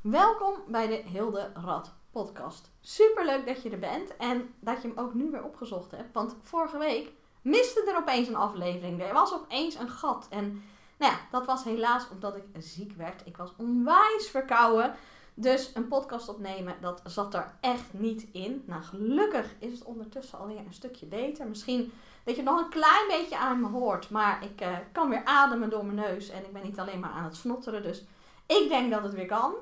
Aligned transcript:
Welkom 0.00 0.54
bij 0.66 0.86
de 0.86 1.02
Hilde 1.10 1.50
Rad 1.54 1.94
podcast. 2.10 2.70
Super 2.80 3.24
leuk 3.24 3.46
dat 3.46 3.62
je 3.62 3.70
er 3.70 3.78
bent 3.78 4.16
en 4.16 4.54
dat 4.60 4.82
je 4.82 4.88
hem 4.88 4.98
ook 4.98 5.14
nu 5.14 5.30
weer 5.30 5.44
opgezocht 5.44 5.90
hebt. 5.90 6.12
Want 6.12 6.36
vorige 6.42 6.78
week 6.78 7.12
miste 7.42 7.84
er 7.90 7.96
opeens 7.96 8.28
een 8.28 8.36
aflevering. 8.36 9.02
Er 9.02 9.12
was 9.12 9.34
opeens 9.34 9.74
een 9.74 9.88
gat. 9.88 10.26
En 10.30 10.62
nou 10.98 11.12
ja, 11.12 11.18
dat 11.30 11.46
was 11.46 11.64
helaas 11.64 12.08
omdat 12.10 12.36
ik 12.36 12.44
ziek 12.58 12.92
werd. 12.92 13.26
Ik 13.26 13.36
was 13.36 13.52
onwijs 13.56 14.28
verkouden. 14.30 14.94
Dus 15.34 15.70
een 15.74 15.88
podcast 15.88 16.28
opnemen, 16.28 16.74
dat 16.80 17.00
zat 17.04 17.34
er 17.34 17.54
echt 17.60 17.92
niet 17.92 18.26
in. 18.32 18.62
Nou, 18.66 18.82
gelukkig 18.82 19.54
is 19.58 19.72
het 19.72 19.84
ondertussen 19.84 20.38
alweer 20.38 20.58
een 20.58 20.74
stukje 20.74 21.06
beter. 21.06 21.46
Misschien 21.46 21.92
dat 22.24 22.36
je 22.36 22.42
nog 22.42 22.60
een 22.60 22.70
klein 22.70 23.06
beetje 23.08 23.38
aan 23.38 23.60
me 23.60 23.68
hoort. 23.68 24.10
Maar 24.10 24.44
ik 24.44 24.60
uh, 24.60 24.76
kan 24.92 25.08
weer 25.08 25.24
ademen 25.24 25.70
door 25.70 25.84
mijn 25.84 26.08
neus. 26.08 26.30
En 26.30 26.44
ik 26.44 26.52
ben 26.52 26.62
niet 26.62 26.78
alleen 26.78 27.00
maar 27.00 27.10
aan 27.10 27.24
het 27.24 27.36
snotteren. 27.36 27.82
Dus 27.82 28.04
ik 28.46 28.68
denk 28.68 28.90
dat 28.90 29.02
het 29.02 29.14
weer 29.14 29.26
kan. 29.26 29.54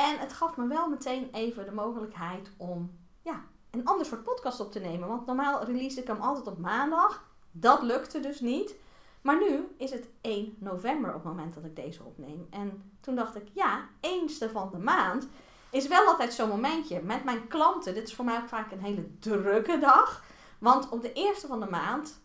En 0.00 0.18
het 0.18 0.32
gaf 0.32 0.56
me 0.56 0.66
wel 0.66 0.88
meteen 0.88 1.28
even 1.32 1.64
de 1.64 1.72
mogelijkheid 1.72 2.50
om 2.56 2.98
ja, 3.22 3.44
een 3.70 3.84
ander 3.84 4.06
soort 4.06 4.22
podcast 4.22 4.60
op 4.60 4.72
te 4.72 4.78
nemen. 4.78 5.08
Want 5.08 5.26
normaal 5.26 5.64
release 5.64 6.00
ik 6.00 6.06
hem 6.06 6.20
altijd 6.20 6.46
op 6.46 6.58
maandag. 6.58 7.24
Dat 7.50 7.82
lukte 7.82 8.20
dus 8.20 8.40
niet. 8.40 8.74
Maar 9.20 9.38
nu 9.38 9.66
is 9.76 9.90
het 9.90 10.08
1 10.20 10.56
november 10.58 11.10
op 11.10 11.24
het 11.24 11.24
moment 11.24 11.54
dat 11.54 11.64
ik 11.64 11.76
deze 11.76 12.04
opneem. 12.04 12.46
En 12.50 12.92
toen 13.00 13.14
dacht 13.14 13.36
ik, 13.36 13.48
ja, 13.52 13.88
eenste 14.00 14.50
van 14.50 14.70
de 14.72 14.78
maand 14.78 15.28
is 15.70 15.88
wel 15.88 16.06
altijd 16.06 16.34
zo'n 16.34 16.48
momentje 16.48 17.02
met 17.02 17.24
mijn 17.24 17.48
klanten. 17.48 17.94
Dit 17.94 18.08
is 18.08 18.14
voor 18.14 18.24
mij 18.24 18.38
ook 18.38 18.48
vaak 18.48 18.72
een 18.72 18.82
hele 18.82 19.18
drukke 19.18 19.78
dag. 19.78 20.24
Want 20.58 20.88
op 20.88 21.02
de 21.02 21.12
eerste 21.12 21.46
van 21.46 21.60
de 21.60 21.70
maand 21.70 22.19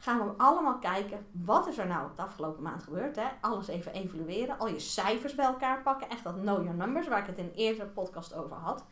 gaan 0.00 0.18
we 0.18 0.32
allemaal 0.36 0.78
kijken, 0.78 1.26
wat 1.30 1.66
is 1.66 1.78
er 1.78 1.86
nou 1.86 2.08
de 2.16 2.22
afgelopen 2.22 2.62
maand 2.62 2.82
gebeurd? 2.82 3.16
Hè? 3.16 3.26
Alles 3.40 3.68
even 3.68 3.92
evalueren, 3.92 4.58
al 4.58 4.68
je 4.68 4.78
cijfers 4.78 5.34
bij 5.34 5.44
elkaar 5.44 5.82
pakken. 5.82 6.08
Echt 6.08 6.24
dat 6.24 6.34
know 6.34 6.62
your 6.62 6.74
numbers, 6.74 7.08
waar 7.08 7.18
ik 7.18 7.26
het 7.26 7.38
in 7.38 7.44
de 7.44 7.54
eerdere 7.54 7.88
podcast 7.88 8.34
over 8.34 8.56
had. 8.56 8.84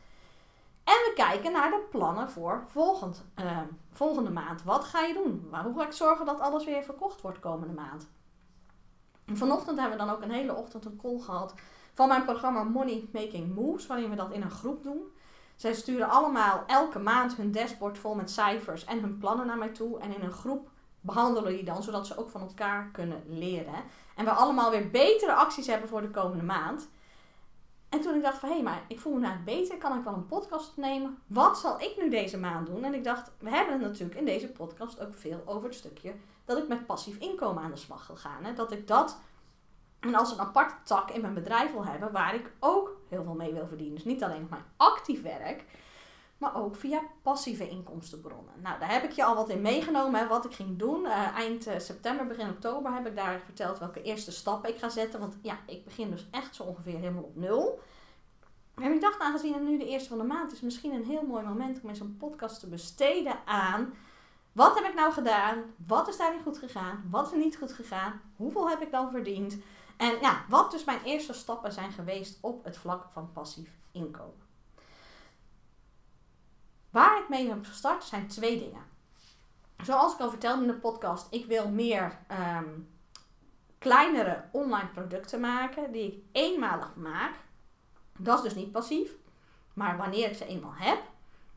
En 0.84 0.94
we 0.94 1.12
kijken 1.14 1.52
naar 1.52 1.70
de 1.70 1.86
plannen 1.90 2.30
voor 2.30 2.64
volgend, 2.66 3.24
uh, 3.40 3.58
volgende 3.92 4.30
maand. 4.30 4.62
Wat 4.62 4.84
ga 4.84 5.00
je 5.00 5.14
doen? 5.14 5.48
Hoe 5.64 5.78
ga 5.78 5.86
ik 5.86 5.92
zorgen 5.92 6.26
dat 6.26 6.40
alles 6.40 6.64
weer 6.64 6.82
verkocht 6.82 7.20
wordt 7.20 7.40
komende 7.40 7.74
maand? 7.74 8.08
En 9.24 9.36
vanochtend 9.36 9.78
hebben 9.78 9.98
we 9.98 10.04
dan 10.04 10.14
ook 10.14 10.22
een 10.22 10.30
hele 10.30 10.54
ochtend 10.54 10.84
een 10.84 10.98
call 11.02 11.18
gehad 11.18 11.54
van 11.94 12.08
mijn 12.08 12.24
programma 12.24 12.62
Money 12.62 13.08
Making 13.12 13.54
Moves, 13.54 13.86
waarin 13.86 14.10
we 14.10 14.16
dat 14.16 14.32
in 14.32 14.42
een 14.42 14.50
groep 14.50 14.82
doen. 14.82 15.02
Zij 15.56 15.74
sturen 15.74 16.08
allemaal 16.08 16.64
elke 16.66 16.98
maand 16.98 17.36
hun 17.36 17.52
dashboard 17.52 17.98
vol 17.98 18.14
met 18.14 18.30
cijfers 18.30 18.84
en 18.84 19.00
hun 19.00 19.18
plannen 19.18 19.46
naar 19.46 19.58
mij 19.58 19.68
toe. 19.68 19.98
En 19.98 20.14
in 20.14 20.22
een 20.22 20.32
groep 20.32 20.70
behandelen 21.00 21.52
die 21.52 21.64
dan, 21.64 21.82
zodat 21.82 22.06
ze 22.06 22.16
ook 22.16 22.30
van 22.30 22.40
elkaar 22.40 22.90
kunnen 22.92 23.22
leren. 23.26 23.84
En 24.16 24.24
we 24.24 24.30
allemaal 24.30 24.70
weer 24.70 24.90
betere 24.90 25.32
acties 25.32 25.66
hebben 25.66 25.88
voor 25.88 26.00
de 26.00 26.10
komende 26.10 26.44
maand. 26.44 26.88
En 27.88 28.00
toen 28.00 28.14
ik 28.14 28.22
dacht 28.22 28.38
van, 28.38 28.48
hé, 28.48 28.54
hey, 28.54 28.64
maar 28.64 28.84
ik 28.88 29.00
voel 29.00 29.12
me 29.12 29.20
nou 29.20 29.38
beter, 29.44 29.76
kan 29.76 29.98
ik 29.98 30.04
wel 30.04 30.14
een 30.14 30.26
podcast 30.26 30.68
opnemen? 30.70 31.18
Wat 31.26 31.58
zal 31.58 31.80
ik 31.80 31.94
nu 31.98 32.10
deze 32.10 32.38
maand 32.38 32.66
doen? 32.66 32.84
En 32.84 32.94
ik 32.94 33.04
dacht, 33.04 33.30
we 33.38 33.50
hebben 33.50 33.72
het 33.72 33.82
natuurlijk 33.82 34.18
in 34.18 34.24
deze 34.24 34.48
podcast 34.48 35.00
ook 35.00 35.14
veel 35.14 35.42
over 35.44 35.64
het 35.64 35.74
stukje 35.74 36.14
dat 36.44 36.58
ik 36.58 36.68
met 36.68 36.86
passief 36.86 37.16
inkomen 37.16 37.62
aan 37.62 37.70
de 37.70 37.76
slag 37.76 38.06
wil 38.06 38.16
gaan. 38.16 38.44
Hè? 38.44 38.54
Dat 38.54 38.72
ik 38.72 38.86
dat 38.86 39.18
en 40.00 40.14
als 40.14 40.32
een 40.32 40.40
aparte 40.40 40.74
tak 40.84 41.10
in 41.10 41.20
mijn 41.20 41.34
bedrijf 41.34 41.72
wil 41.72 41.84
hebben, 41.84 42.12
waar 42.12 42.34
ik 42.34 42.50
ook 42.60 42.96
heel 43.08 43.24
veel 43.24 43.34
mee 43.34 43.52
wil 43.52 43.66
verdienen. 43.66 43.94
Dus 43.94 44.04
niet 44.04 44.24
alleen 44.24 44.40
nog 44.40 44.50
mijn 44.50 44.64
actief 44.76 45.22
werk, 45.22 45.64
maar 46.38 46.56
ook 46.56 46.76
via 46.76 47.02
passieve 47.22 47.68
inkomstenbronnen. 47.68 48.54
Nou, 48.62 48.78
daar 48.78 48.92
heb 48.92 49.04
ik 49.04 49.12
je 49.12 49.24
al 49.24 49.34
wat 49.34 49.48
in 49.48 49.60
meegenomen, 49.60 50.20
hè, 50.20 50.26
wat 50.26 50.44
ik 50.44 50.52
ging 50.52 50.78
doen. 50.78 51.04
Uh, 51.04 51.36
eind 51.36 51.66
uh, 51.66 51.78
september, 51.78 52.26
begin 52.26 52.48
oktober 52.48 52.94
heb 52.94 53.06
ik 53.06 53.16
daar 53.16 53.40
verteld 53.44 53.78
welke 53.78 54.02
eerste 54.02 54.32
stappen 54.32 54.70
ik 54.70 54.78
ga 54.78 54.88
zetten. 54.88 55.20
Want 55.20 55.36
ja, 55.42 55.58
ik 55.66 55.84
begin 55.84 56.10
dus 56.10 56.26
echt 56.30 56.54
zo 56.54 56.62
ongeveer 56.62 56.98
helemaal 56.98 57.22
op 57.22 57.36
nul. 57.36 57.80
En 58.74 58.92
ik 58.92 59.00
dacht, 59.00 59.20
aangezien 59.20 59.52
het 59.52 59.62
nu 59.62 59.78
de 59.78 59.88
eerste 59.88 60.08
van 60.08 60.18
de 60.18 60.24
maand 60.24 60.52
is, 60.52 60.60
misschien 60.60 60.92
een 60.92 61.04
heel 61.04 61.22
mooi 61.22 61.44
moment 61.44 61.82
om 61.82 61.88
eens 61.88 62.00
een 62.00 62.16
podcast 62.16 62.60
te 62.60 62.66
besteden 62.66 63.36
aan... 63.44 63.94
Wat 64.52 64.74
heb 64.78 64.88
ik 64.88 64.94
nou 64.94 65.12
gedaan? 65.12 65.62
Wat 65.86 66.08
is 66.08 66.16
daarin 66.16 66.42
goed 66.42 66.58
gegaan? 66.58 67.04
Wat 67.10 67.32
is 67.32 67.38
niet 67.38 67.56
goed 67.56 67.72
gegaan? 67.72 68.20
Hoeveel 68.36 68.68
heb 68.68 68.80
ik 68.80 68.90
dan 68.90 69.10
verdiend? 69.10 69.56
En 69.96 70.18
ja, 70.20 70.44
wat 70.48 70.70
dus 70.70 70.84
mijn 70.84 71.02
eerste 71.04 71.32
stappen 71.32 71.72
zijn 71.72 71.92
geweest 71.92 72.38
op 72.40 72.64
het 72.64 72.76
vlak 72.76 73.06
van 73.12 73.32
passief 73.32 73.70
inkomen. 73.92 74.47
Mee 77.28 77.48
heb 77.48 77.64
gestart 77.64 78.04
zijn 78.04 78.26
twee 78.26 78.58
dingen. 78.58 78.82
Zoals 79.82 80.14
ik 80.14 80.20
al 80.20 80.30
vertelde 80.30 80.62
in 80.62 80.68
de 80.68 80.74
podcast, 80.74 81.26
ik 81.30 81.46
wil 81.46 81.68
meer 81.68 82.18
ehm, 82.26 82.68
kleinere 83.78 84.44
online 84.52 84.88
producten 84.88 85.40
maken 85.40 85.92
die 85.92 86.12
ik 86.12 86.22
eenmalig 86.32 86.94
maak. 86.96 87.34
Dat 88.18 88.36
is 88.36 88.42
dus 88.42 88.54
niet 88.54 88.72
passief. 88.72 89.10
Maar 89.74 89.96
wanneer 89.96 90.28
ik 90.28 90.36
ze 90.36 90.46
eenmaal 90.46 90.74
heb, 90.74 91.02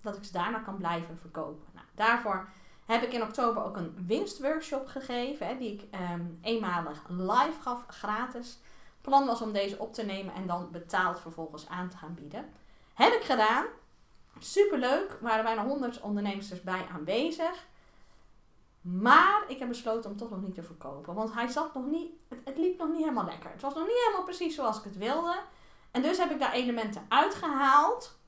dat 0.02 0.16
ik 0.16 0.24
ze 0.24 0.32
daarna 0.32 0.60
kan 0.60 0.78
blijven 0.78 1.18
verkopen. 1.18 1.68
Nou, 1.74 1.86
daarvoor 1.96 2.50
heb 2.86 3.04
ik 3.04 3.14
in 3.14 3.24
oktober 3.24 3.64
ook 3.64 3.78
een 3.78 4.06
winstworkshop 4.08 4.88
gegeven, 4.88 5.48
hè, 5.48 5.58
die 5.58 5.74
ik 5.74 6.00
um, 6.12 6.40
eenmalig 6.42 7.04
live 7.08 7.62
gaf, 7.62 7.86
gratis. 7.88 8.60
Plan 9.02 9.26
was 9.26 9.42
om 9.42 9.52
deze 9.52 9.80
op 9.80 9.94
te 9.94 10.04
nemen 10.04 10.34
en 10.34 10.48
dan 10.48 10.72
betaald 10.72 11.20
vervolgens 11.20 11.68
aan 11.68 11.90
te 11.90 11.98
gaan 11.98 12.14
bieden. 12.14 12.50
Heb 12.94 13.14
ik 13.14 13.24
gedaan. 13.24 13.66
Superleuk. 14.40 15.10
Er 15.10 15.18
waren 15.22 15.44
bijna 15.44 15.66
100 15.66 16.02
ondernemers 16.02 16.62
bij 16.62 16.88
aanwezig. 16.94 17.66
Maar 18.82 19.44
ik 19.48 19.60
heb 19.60 19.68
besloten 19.68 20.12
om 20.12 20.18
toch 20.18 20.30
nog 20.30 20.42
niet 20.42 20.56
te 20.56 20.64
verkopen. 20.64 21.14
Want 21.14 21.34
hij 21.34 21.48
zat 21.48 21.74
nog 21.74 21.86
niet, 21.86 22.12
het, 22.28 22.40
het, 22.46 22.58
liep 22.58 22.78
nog 22.78 22.90
niet 22.90 23.00
helemaal 23.00 23.26
lekker. 23.26 23.52
Het 23.52 23.62
was 23.62 23.74
nog 23.74 23.88
niet 23.88 24.04
helemaal 24.06 24.24
precies 24.26 24.56
zoals 24.56 24.78
ik 24.78 24.84
het 24.84 24.98
wilde. 24.98 25.36
En 25.92 26.02
dus 26.02 26.18
heb 26.18 26.32
ik 26.32 26.40
daar 26.40 26.54
elementen 26.54 27.06
uitgehaald. 27.10 28.20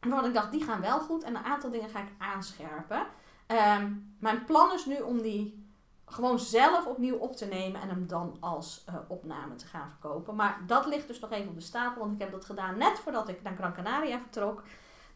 Waarvan 0.00 0.24
ik 0.24 0.34
dacht, 0.34 0.52
die 0.52 0.64
gaan 0.64 0.80
wel 0.80 1.00
goed. 1.00 1.22
En 1.22 1.36
een 1.36 1.44
aantal 1.44 1.70
dingen 1.70 1.90
ga 1.90 2.00
ik 2.00 2.12
aanscherpen. 2.18 3.06
Um, 3.46 4.16
mijn 4.20 4.44
plan 4.44 4.72
is 4.72 4.84
nu 4.84 5.00
om 5.00 5.22
die 5.22 5.66
gewoon 6.06 6.38
zelf 6.38 6.86
opnieuw 6.86 7.16
op 7.16 7.36
te 7.36 7.46
nemen 7.46 7.80
en 7.80 7.88
hem 7.88 8.06
dan 8.06 8.36
als 8.40 8.84
uh, 8.88 8.94
opname 9.08 9.54
te 9.54 9.66
gaan 9.66 9.88
verkopen. 9.88 10.34
Maar 10.34 10.60
dat 10.66 10.86
ligt 10.86 11.06
dus 11.06 11.20
nog 11.20 11.30
even 11.30 11.48
op 11.48 11.54
de 11.54 11.60
stapel, 11.60 12.00
want 12.00 12.12
ik 12.12 12.18
heb 12.18 12.30
dat 12.30 12.44
gedaan 12.44 12.78
net 12.78 12.98
voordat 12.98 13.28
ik 13.28 13.42
naar 13.42 13.56
Gran 13.56 13.74
Canaria 13.74 14.18
vertrok. 14.18 14.62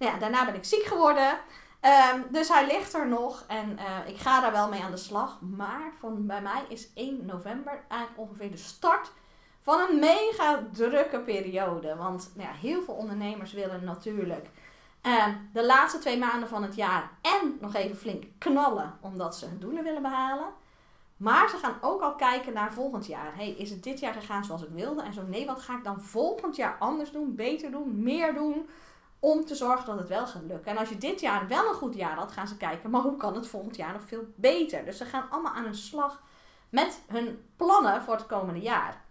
Nou 0.00 0.12
ja, 0.12 0.18
daarna 0.18 0.44
ben 0.44 0.54
ik 0.54 0.64
ziek 0.64 0.82
geworden. 0.82 1.38
Um, 2.14 2.26
dus 2.30 2.48
hij 2.48 2.66
ligt 2.66 2.94
er 2.94 3.08
nog 3.08 3.44
en 3.46 3.78
uh, 3.78 4.08
ik 4.08 4.16
ga 4.16 4.40
daar 4.40 4.52
wel 4.52 4.68
mee 4.68 4.82
aan 4.82 4.90
de 4.90 4.96
slag. 4.96 5.40
Maar 5.40 5.92
van, 5.98 6.26
bij 6.26 6.42
mij 6.42 6.62
is 6.68 6.92
1 6.94 7.26
november 7.26 7.84
eigenlijk 7.88 8.20
ongeveer 8.20 8.50
de 8.50 8.56
start 8.56 9.12
van 9.60 9.80
een 9.80 9.98
mega 9.98 10.62
drukke 10.72 11.18
periode. 11.18 11.96
Want 11.96 12.30
nou 12.34 12.48
ja, 12.48 12.54
heel 12.54 12.82
veel 12.82 12.94
ondernemers 12.94 13.52
willen 13.52 13.84
natuurlijk 13.84 14.48
uh, 15.02 15.26
de 15.52 15.66
laatste 15.66 15.98
twee 15.98 16.18
maanden 16.18 16.48
van 16.48 16.62
het 16.62 16.74
jaar 16.74 17.10
en 17.20 17.56
nog 17.60 17.74
even 17.74 17.96
flink 17.96 18.24
knallen 18.38 18.98
omdat 19.00 19.36
ze 19.36 19.46
hun 19.46 19.58
doelen 19.58 19.84
willen 19.84 20.02
behalen. 20.02 20.48
Maar 21.16 21.48
ze 21.48 21.56
gaan 21.56 21.76
ook 21.80 22.00
al 22.00 22.14
kijken 22.14 22.52
naar 22.52 22.72
volgend 22.72 23.06
jaar. 23.06 23.36
Hey, 23.36 23.50
is 23.50 23.70
het 23.70 23.82
dit 23.82 24.00
jaar 24.00 24.14
gegaan 24.14 24.44
zoals 24.44 24.62
ik 24.62 24.70
wilde? 24.72 25.02
En 25.02 25.12
zo 25.12 25.22
nee, 25.22 25.46
wat 25.46 25.60
ga 25.60 25.76
ik 25.76 25.84
dan 25.84 26.02
volgend 26.02 26.56
jaar 26.56 26.76
anders 26.78 27.10
doen, 27.10 27.34
beter 27.34 27.70
doen, 27.70 28.02
meer 28.02 28.34
doen? 28.34 28.68
Om 29.20 29.44
te 29.44 29.54
zorgen 29.54 29.86
dat 29.86 29.98
het 29.98 30.08
wel 30.08 30.26
gaat 30.26 30.42
lukken. 30.42 30.72
En 30.72 30.78
als 30.78 30.88
je 30.88 30.98
dit 30.98 31.20
jaar 31.20 31.48
wel 31.48 31.68
een 31.68 31.74
goed 31.74 31.94
jaar 31.94 32.16
had, 32.16 32.32
gaan 32.32 32.48
ze 32.48 32.56
kijken, 32.56 32.90
maar 32.90 33.00
hoe 33.00 33.16
kan 33.16 33.34
het 33.34 33.46
volgend 33.46 33.76
jaar 33.76 33.92
nog 33.92 34.02
veel 34.02 34.24
beter? 34.34 34.84
Dus 34.84 34.96
ze 34.96 35.04
gaan 35.04 35.30
allemaal 35.30 35.52
aan 35.52 35.64
hun 35.64 35.74
slag 35.74 36.22
met 36.68 37.00
hun 37.06 37.44
plannen 37.56 38.02
voor 38.02 38.14
het 38.14 38.26
komende 38.26 38.60
jaar. 38.60 39.04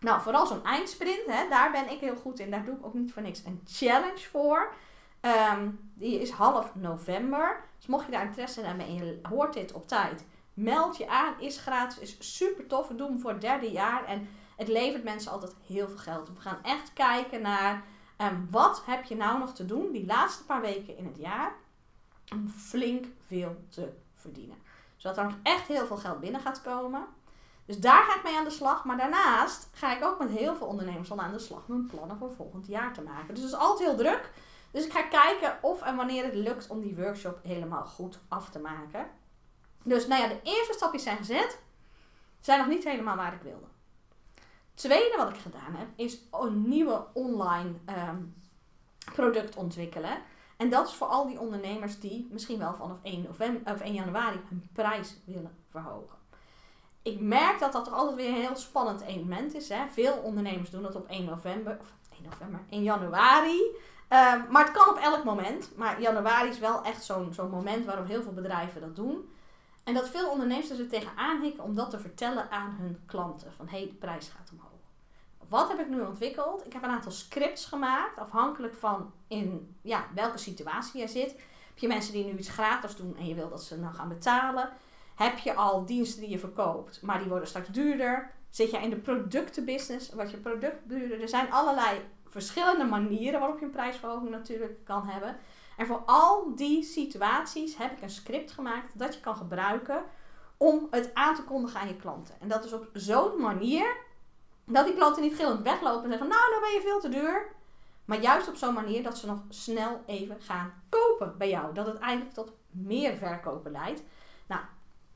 Nou, 0.00 0.20
vooral 0.20 0.46
zo'n 0.46 0.64
eindsprint, 0.64 1.26
hè, 1.26 1.48
daar 1.48 1.70
ben 1.70 1.90
ik 1.90 2.00
heel 2.00 2.16
goed 2.16 2.38
in. 2.38 2.50
Daar 2.50 2.64
doe 2.64 2.74
ik 2.74 2.86
ook 2.86 2.94
niet 2.94 3.12
voor 3.12 3.22
niks 3.22 3.44
een 3.44 3.60
challenge 3.66 4.28
voor. 4.30 4.72
Um, 5.20 5.92
die 5.94 6.20
is 6.20 6.30
half 6.30 6.74
november. 6.74 7.64
Dus 7.76 7.86
mocht 7.86 8.04
je 8.04 8.12
daar 8.12 8.24
interesse 8.24 8.60
in 8.60 8.66
hebben 8.66 8.86
en 8.86 8.94
je 8.94 9.18
hoort 9.22 9.52
dit 9.52 9.72
op 9.72 9.88
tijd, 9.88 10.24
meld 10.54 10.96
je 10.96 11.08
aan. 11.08 11.40
Is 11.40 11.58
gratis, 11.58 11.98
is 11.98 12.36
super 12.36 12.66
tof. 12.66 12.88
We 12.88 12.94
doen 12.94 13.08
hem 13.08 13.20
voor 13.20 13.30
het 13.30 13.40
derde 13.40 13.70
jaar 13.70 14.04
en 14.04 14.28
het 14.56 14.68
levert 14.68 15.04
mensen 15.04 15.32
altijd 15.32 15.54
heel 15.66 15.88
veel 15.88 15.98
geld. 15.98 16.28
We 16.28 16.40
gaan 16.40 16.62
echt 16.62 16.92
kijken 16.92 17.42
naar 17.42 17.84
um, 18.18 18.48
wat 18.50 18.82
heb 18.86 19.04
je 19.04 19.16
nou 19.16 19.38
nog 19.38 19.54
te 19.54 19.66
doen 19.66 19.92
die 19.92 20.06
laatste 20.06 20.44
paar 20.44 20.60
weken 20.60 20.96
in 20.96 21.04
het 21.04 21.16
jaar 21.16 21.52
om 22.32 22.48
flink 22.48 23.04
veel 23.26 23.56
te 23.68 23.92
verdienen. 24.14 24.56
Zodat 24.96 25.18
er 25.18 25.24
nog 25.24 25.36
echt 25.42 25.66
heel 25.66 25.86
veel 25.86 25.96
geld 25.96 26.20
binnen 26.20 26.40
gaat 26.40 26.62
komen. 26.62 27.06
Dus 27.66 27.78
daar 27.78 28.02
ga 28.02 28.16
ik 28.16 28.22
mee 28.22 28.36
aan 28.36 28.44
de 28.44 28.50
slag. 28.50 28.84
Maar 28.84 28.96
daarnaast 28.96 29.68
ga 29.72 29.96
ik 29.96 30.04
ook 30.04 30.18
met 30.18 30.30
heel 30.30 30.56
veel 30.56 30.66
ondernemers 30.66 31.10
al 31.10 31.20
aan 31.20 31.32
de 31.32 31.38
slag 31.38 31.62
om 31.68 31.86
plannen 31.86 32.18
voor 32.18 32.32
volgend 32.32 32.66
jaar 32.66 32.92
te 32.92 33.02
maken. 33.02 33.34
Dus 33.34 33.42
het 33.42 33.52
is 33.52 33.58
altijd 33.58 33.88
heel 33.88 33.96
druk. 33.96 34.30
Dus 34.70 34.84
ik 34.84 34.92
ga 34.92 35.02
kijken 35.02 35.58
of 35.62 35.82
en 35.82 35.96
wanneer 35.96 36.24
het 36.24 36.34
lukt 36.34 36.66
om 36.66 36.80
die 36.80 36.96
workshop 36.96 37.38
helemaal 37.42 37.84
goed 37.84 38.18
af 38.28 38.50
te 38.50 38.58
maken. 38.58 39.06
Dus 39.82 40.06
nou 40.06 40.22
ja, 40.22 40.28
de 40.28 40.40
eerste 40.42 40.72
stapjes 40.72 41.02
zijn 41.02 41.16
gezet. 41.16 41.58
Zijn 42.40 42.58
nog 42.58 42.68
niet 42.68 42.84
helemaal 42.84 43.16
waar 43.16 43.34
ik 43.34 43.42
wilde. 43.42 43.66
Tweede 44.74 45.16
wat 45.16 45.28
ik 45.28 45.36
gedaan 45.36 45.74
heb, 45.74 45.88
is 45.96 46.18
een 46.30 46.68
nieuwe 46.68 47.06
online 47.12 47.70
um, 48.08 48.34
product 49.14 49.56
ontwikkelen. 49.56 50.18
En 50.56 50.70
dat 50.70 50.88
is 50.88 50.94
voor 50.94 51.06
al 51.06 51.26
die 51.26 51.40
ondernemers 51.40 52.00
die 52.00 52.28
misschien 52.30 52.58
wel 52.58 52.74
vanaf 52.74 52.98
1, 53.02 53.22
november, 53.22 53.72
of 53.72 53.80
1 53.80 53.92
januari 53.92 54.40
hun 54.48 54.68
prijs 54.72 55.16
willen 55.24 55.56
verhogen. 55.70 56.18
ik 57.02 57.20
merk 57.20 57.58
dat 57.58 57.72
dat 57.72 57.92
altijd 57.92 58.16
weer 58.16 58.28
een 58.28 58.40
heel 58.40 58.56
spannend 58.56 59.00
element 59.00 59.54
is. 59.54 59.68
Hè? 59.68 59.86
Veel 59.88 60.16
ondernemers 60.16 60.70
doen 60.70 60.82
dat 60.82 60.94
op 60.94 61.08
1 61.08 61.24
november, 61.24 61.78
of 61.80 61.92
1 62.16 62.22
november, 62.30 62.60
1 62.70 62.82
januari. 62.82 63.60
Ehm, 64.08 64.40
maar 64.50 64.64
het 64.64 64.72
kan 64.72 64.88
op 64.88 64.96
elk 64.96 65.24
moment. 65.24 65.70
Maar 65.76 66.00
januari 66.00 66.48
is 66.48 66.58
wel 66.58 66.82
echt 66.82 67.04
zo'n 67.04 67.32
zo'n 67.32 67.50
moment 67.50 67.84
waarop 67.86 68.06
heel 68.06 68.22
veel 68.22 68.32
bedrijven 68.32 68.80
dat 68.80 68.96
doen. 68.96 69.28
En 69.84 69.94
dat 69.94 70.08
veel 70.08 70.30
ondernemers 70.30 70.70
er 70.70 70.88
tegenaan 70.88 71.40
hikken 71.40 71.64
om 71.64 71.74
dat 71.74 71.90
te 71.90 71.98
vertellen 71.98 72.50
aan 72.50 72.76
hun 72.78 72.98
klanten. 73.06 73.52
Van 73.52 73.68
hé, 73.68 73.78
hey, 73.78 73.86
de 73.86 73.94
prijs 73.94 74.28
gaat 74.28 74.50
omhoog. 74.52 74.72
Wat 75.48 75.68
heb 75.68 75.78
ik 75.78 75.88
nu 75.88 76.00
ontwikkeld? 76.00 76.66
Ik 76.66 76.72
heb 76.72 76.82
een 76.82 76.90
aantal 76.90 77.12
scripts 77.12 77.66
gemaakt, 77.66 78.18
afhankelijk 78.18 78.74
van 78.74 79.12
in 79.28 79.76
ja, 79.82 80.06
welke 80.14 80.38
situatie 80.38 81.00
je 81.00 81.08
zit. 81.08 81.30
Heb 81.68 81.78
je 81.78 81.88
mensen 81.88 82.12
die 82.12 82.24
nu 82.24 82.38
iets 82.38 82.48
gratis 82.48 82.96
doen 82.96 83.16
en 83.16 83.26
je 83.26 83.34
wil 83.34 83.48
dat 83.48 83.62
ze 83.62 83.78
nou 83.78 83.94
gaan 83.94 84.08
betalen? 84.08 84.68
Heb 85.14 85.38
je 85.38 85.54
al 85.54 85.84
diensten 85.84 86.20
die 86.20 86.30
je 86.30 86.38
verkoopt, 86.38 87.02
maar 87.02 87.18
die 87.18 87.28
worden 87.28 87.48
straks 87.48 87.68
duurder? 87.68 88.30
Zit 88.50 88.70
je 88.70 88.78
in 88.78 88.90
de 88.90 88.96
productenbusiness, 88.96 90.12
wat 90.12 90.30
je 90.30 90.36
product 90.36 90.88
duurder? 90.88 91.20
Er 91.20 91.28
zijn 91.28 91.52
allerlei 91.52 92.00
verschillende 92.28 92.84
manieren 92.84 93.40
waarop 93.40 93.58
je 93.58 93.64
een 93.64 93.70
prijsverhoging 93.70 94.30
natuurlijk 94.30 94.84
kan 94.84 95.06
hebben. 95.06 95.36
En 95.76 95.86
voor 95.86 96.02
al 96.06 96.54
die 96.54 96.82
situaties 96.82 97.76
heb 97.76 97.92
ik 97.92 98.02
een 98.02 98.10
script 98.10 98.52
gemaakt 98.52 98.98
dat 98.98 99.14
je 99.14 99.20
kan 99.20 99.36
gebruiken 99.36 100.04
om 100.56 100.86
het 100.90 101.10
aan 101.14 101.34
te 101.34 101.44
kondigen 101.44 101.80
aan 101.80 101.88
je 101.88 101.96
klanten. 101.96 102.34
En 102.40 102.48
dat 102.48 102.64
is 102.64 102.72
op 102.72 102.88
zo'n 102.92 103.40
manier 103.40 103.96
dat 104.64 104.86
die 104.86 104.94
klanten 104.94 105.22
niet 105.22 105.34
gillend 105.34 105.62
weglopen 105.62 106.04
en 106.04 106.10
zeggen: 106.10 106.28
Nou, 106.28 106.50
nou 106.50 106.60
ben 106.62 106.72
je 106.72 106.80
veel 106.80 107.00
te 107.00 107.08
duur. 107.08 107.52
Maar 108.04 108.20
juist 108.20 108.48
op 108.48 108.56
zo'n 108.56 108.74
manier 108.74 109.02
dat 109.02 109.18
ze 109.18 109.26
nog 109.26 109.38
snel 109.48 110.02
even 110.06 110.36
gaan 110.40 110.82
kopen 110.88 111.34
bij 111.38 111.48
jou. 111.48 111.74
Dat 111.74 111.86
het 111.86 111.98
eigenlijk 111.98 112.34
tot 112.34 112.52
meer 112.70 113.16
verkopen 113.16 113.70
leidt. 113.70 114.02
Nou, 114.46 114.60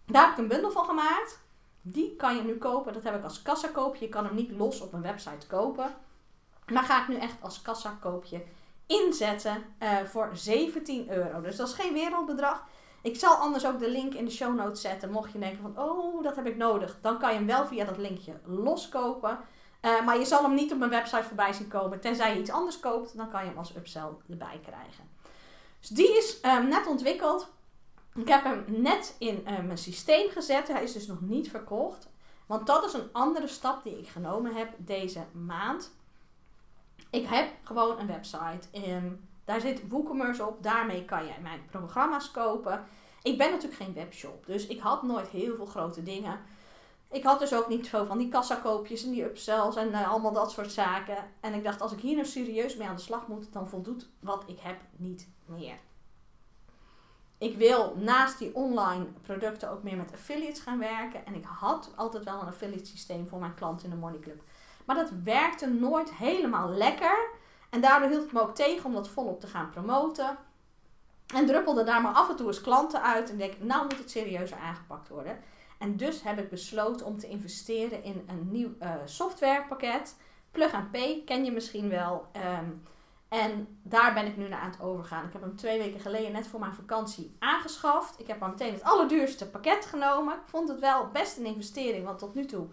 daar 0.07 0.23
heb 0.23 0.33
ik 0.33 0.39
een 0.39 0.49
bundel 0.49 0.71
van 0.71 0.85
gemaakt. 0.85 1.41
Die 1.83 2.17
kan 2.17 2.37
je 2.37 2.43
nu 2.43 2.57
kopen. 2.57 2.93
Dat 2.93 3.03
heb 3.03 3.17
ik 3.17 3.25
als 3.25 3.43
kassakoopje. 3.43 4.05
Je 4.05 4.11
kan 4.11 4.25
hem 4.25 4.35
niet 4.35 4.51
los 4.51 4.81
op 4.81 4.93
een 4.93 5.03
website 5.03 5.47
kopen. 5.47 5.95
Maar 6.67 6.83
ga 6.83 7.03
ik 7.03 7.09
nu 7.09 7.17
echt 7.17 7.37
als 7.41 7.63
kassakoopje 7.63 8.43
inzetten 8.89 9.65
uh, 9.83 9.99
voor 10.05 10.31
17 10.33 11.11
euro. 11.11 11.41
Dus 11.41 11.57
dat 11.57 11.69
is 11.69 11.75
geen 11.75 11.93
wereldbedrag. 11.93 12.65
Ik 13.03 13.19
zal 13.19 13.35
anders 13.35 13.67
ook 13.67 13.79
de 13.79 13.91
link 13.91 14.15
in 14.15 14.25
de 14.25 14.31
show 14.31 14.57
notes 14.57 14.81
zetten. 14.81 15.11
Mocht 15.11 15.33
je 15.33 15.39
denken 15.39 15.63
van, 15.63 15.79
oh, 15.79 16.23
dat 16.23 16.37
heb 16.37 16.47
ik 16.47 16.57
nodig. 16.57 16.99
Dan 17.01 17.19
kan 17.19 17.31
je 17.31 17.37
hem 17.37 17.47
wel 17.47 17.67
via 17.67 17.85
dat 17.85 17.99
linkje 17.99 18.33
loskopen. 18.45 19.39
Uh, 19.83 20.05
maar 20.05 20.19
je 20.19 20.25
zal 20.25 20.43
hem 20.43 20.55
niet 20.55 20.73
op 20.73 20.79
mijn 20.79 20.91
website 20.91 21.25
voorbij 21.25 21.53
zien 21.53 21.69
komen. 21.69 22.01
Tenzij 22.01 22.35
je 22.35 22.41
iets 22.41 22.51
anders 22.51 22.81
koopt, 22.81 23.17
dan 23.17 23.31
kan 23.31 23.43
je 23.43 23.49
hem 23.49 23.59
als 23.59 23.77
upsell 23.77 24.09
erbij 24.29 24.61
krijgen. 24.63 25.09
Dus 25.81 25.89
die 25.89 26.17
is 26.17 26.39
um, 26.43 26.69
net 26.69 26.87
ontwikkeld. 26.87 27.49
Ik 28.15 28.29
heb 28.29 28.45
hem 28.45 28.65
net 28.67 29.17
in 29.19 29.41
uh, 29.43 29.59
mijn 29.59 29.79
systeem 29.79 30.31
gezet. 30.31 30.69
Hij 30.69 30.83
is 30.83 30.93
dus 30.93 31.07
nog 31.07 31.21
niet 31.21 31.51
verkocht. 31.51 32.09
Want 32.47 32.67
dat 32.67 32.85
is 32.85 32.93
een 32.93 33.09
andere 33.13 33.47
stap 33.47 33.83
die 33.83 33.99
ik 33.99 34.09
genomen 34.09 34.55
heb 34.55 34.75
deze 34.77 35.25
maand. 35.33 35.93
Ik 37.11 37.27
heb 37.27 37.49
gewoon 37.63 37.99
een 37.99 38.07
website. 38.07 38.69
En 38.73 39.29
daar 39.45 39.61
zit 39.61 39.89
WooCommerce 39.89 40.47
op. 40.47 40.63
Daarmee 40.63 41.05
kan 41.05 41.25
je 41.25 41.33
mijn 41.43 41.61
programma's 41.71 42.31
kopen. 42.31 42.85
Ik 43.23 43.39
ben 43.39 43.51
natuurlijk 43.51 43.83
geen 43.83 43.95
webshop. 43.95 44.47
Dus 44.47 44.67
ik 44.67 44.81
had 44.81 45.03
nooit 45.03 45.29
heel 45.29 45.57
veel 45.57 45.67
grote 45.67 46.03
dingen. 46.03 46.41
Ik 47.11 47.23
had 47.23 47.39
dus 47.39 47.55
ook 47.55 47.69
niet 47.69 47.89
veel 47.89 48.07
van 48.07 48.19
die 48.19 48.29
kassakoopjes 48.29 49.05
en 49.05 49.11
die 49.11 49.25
upsells 49.25 49.77
en 49.77 49.89
uh, 49.89 50.11
allemaal 50.11 50.33
dat 50.33 50.51
soort 50.51 50.73
zaken. 50.73 51.17
En 51.41 51.55
ik 51.55 51.65
dacht, 51.65 51.81
als 51.81 51.93
ik 51.93 52.01
hier 52.01 52.15
nou 52.15 52.27
serieus 52.27 52.77
mee 52.77 52.89
aan 52.89 52.97
de 52.97 53.03
slag 53.03 53.27
moet, 53.27 53.53
dan 53.53 53.69
voldoet 53.69 54.09
wat 54.21 54.45
ik 54.47 54.59
heb 54.61 54.81
niet 54.97 55.29
meer. 55.45 55.79
Ik 57.39 57.57
wil 57.57 57.97
naast 57.97 58.39
die 58.39 58.55
online 58.55 59.07
producten 59.23 59.71
ook 59.71 59.83
meer 59.83 59.97
met 59.97 60.13
affiliates 60.13 60.61
gaan 60.61 60.79
werken. 60.79 61.27
En 61.27 61.35
ik 61.35 61.45
had 61.45 61.91
altijd 61.97 62.25
wel 62.25 62.41
een 62.41 62.47
affiliate 62.47 62.87
systeem 62.87 63.29
voor 63.29 63.39
mijn 63.39 63.55
klanten 63.55 63.85
in 63.85 63.91
de 63.91 63.97
Money 63.97 64.19
Club. 64.19 64.43
Maar 64.89 64.97
dat 64.97 65.11
werkte 65.25 65.67
nooit 65.67 66.15
helemaal 66.15 66.69
lekker. 66.69 67.29
En 67.71 67.81
daardoor 67.81 68.09
hield 68.09 68.25
ik 68.25 68.33
me 68.33 68.41
ook 68.41 68.55
tegen 68.55 68.85
om 68.85 68.95
dat 68.95 69.09
volop 69.09 69.41
te 69.41 69.47
gaan 69.47 69.71
promoten. 69.71 70.39
En 71.35 71.47
druppelde 71.47 71.85
daar 71.85 72.03
maar 72.03 72.13
af 72.13 72.29
en 72.29 72.37
toe 72.37 72.47
eens 72.47 72.61
klanten 72.61 73.03
uit. 73.03 73.31
En 73.31 73.39
denk, 73.39 73.55
nou 73.61 73.83
moet 73.83 73.99
het 73.99 74.11
serieuzer 74.11 74.59
aangepakt 74.59 75.09
worden. 75.09 75.39
En 75.79 75.97
dus 75.97 76.23
heb 76.23 76.39
ik 76.39 76.51
besloten 76.51 77.07
om 77.07 77.19
te 77.19 77.29
investeren 77.29 78.05
in 78.05 78.25
een 78.27 78.49
nieuw 78.51 78.71
uh, 78.83 78.95
softwarepakket. 79.05 80.17
Plug 80.51 80.73
and 80.73 80.91
Pay 80.91 81.23
ken 81.25 81.45
je 81.45 81.53
misschien 81.53 81.89
wel. 81.89 82.27
Um, 82.37 82.83
en 83.29 83.79
daar 83.83 84.15
ben 84.15 84.27
ik 84.27 84.37
nu 84.37 84.49
naar 84.49 84.61
aan 84.61 84.71
het 84.71 84.81
overgaan. 84.81 85.25
Ik 85.25 85.33
heb 85.33 85.43
hem 85.43 85.57
twee 85.57 85.79
weken 85.79 86.01
geleden 86.01 86.33
net 86.33 86.47
voor 86.47 86.61
mijn 86.61 86.75
vakantie 86.75 87.37
aangeschaft. 87.39 88.21
Ik 88.21 88.27
heb 88.27 88.39
maar 88.39 88.51
meteen 88.51 88.73
het 88.73 88.83
allerduurste 88.83 89.51
pakket 89.51 89.87
genomen. 89.87 90.35
Ik 90.35 90.49
vond 90.49 90.69
het 90.69 90.81
wel 90.81 91.09
best 91.13 91.37
een 91.37 91.47
investering, 91.47 92.05
want 92.05 92.19
tot 92.19 92.35
nu 92.35 92.45
toe 92.45 92.69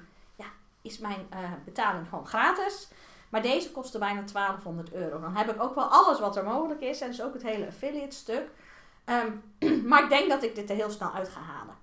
is 0.86 0.98
mijn 0.98 1.28
uh, 1.34 1.40
betaling 1.66 2.08
gewoon 2.10 2.28
gratis. 2.28 2.88
Maar 3.30 3.42
deze 3.42 3.72
kostte 3.72 3.98
bijna 3.98 4.22
1200 4.22 4.94
euro. 4.94 5.20
Dan 5.20 5.36
heb 5.36 5.50
ik 5.50 5.62
ook 5.62 5.76
wel 5.76 5.84
alles 5.84 6.20
wat 6.20 6.36
er 6.36 6.44
mogelijk 6.44 6.82
is. 6.82 7.02
En 7.02 7.08
dus 7.08 7.22
ook 7.22 7.34
het 7.34 7.44
hele 7.44 7.68
affiliate 7.68 8.16
stuk. 8.16 8.50
Um, 9.06 9.44
maar 9.90 10.04
ik 10.04 10.10
denk 10.10 10.30
dat 10.30 10.44
ik 10.44 10.56
dit 10.56 10.70
er 10.70 10.76
heel 10.76 10.90
snel 10.90 11.12
uit 11.12 11.30
ga 11.30 11.40
halen. 11.40 11.76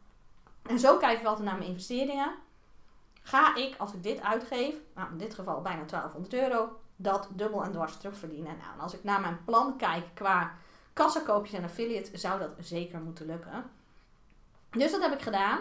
En 0.62 0.78
zo 0.78 0.96
kijk 0.96 1.20
ik 1.20 1.26
altijd 1.26 1.46
naar 1.48 1.56
mijn 1.56 1.68
investeringen. 1.68 2.34
Ga 3.22 3.54
ik, 3.54 3.74
als 3.78 3.92
ik 3.92 4.02
dit 4.02 4.22
uitgeef, 4.22 4.74
nou 4.94 5.10
in 5.10 5.18
dit 5.18 5.34
geval 5.34 5.60
bijna 5.60 5.84
1200 5.84 6.34
euro, 6.34 6.80
dat 6.96 7.28
dubbel 7.32 7.64
en 7.64 7.72
dwars 7.72 7.96
terugverdienen. 7.96 8.56
Nou, 8.56 8.72
en 8.74 8.80
als 8.80 8.94
ik 8.94 9.04
naar 9.04 9.20
mijn 9.20 9.44
plan 9.44 9.76
kijk 9.76 10.04
qua 10.14 10.52
kassakoopjes 10.92 11.58
en 11.58 11.64
affiliate, 11.64 12.18
zou 12.18 12.38
dat 12.38 12.50
zeker 12.58 13.00
moeten 13.00 13.26
lukken. 13.26 13.70
Dus 14.70 14.90
dat 14.90 15.02
heb 15.02 15.12
ik 15.12 15.22
gedaan. 15.22 15.58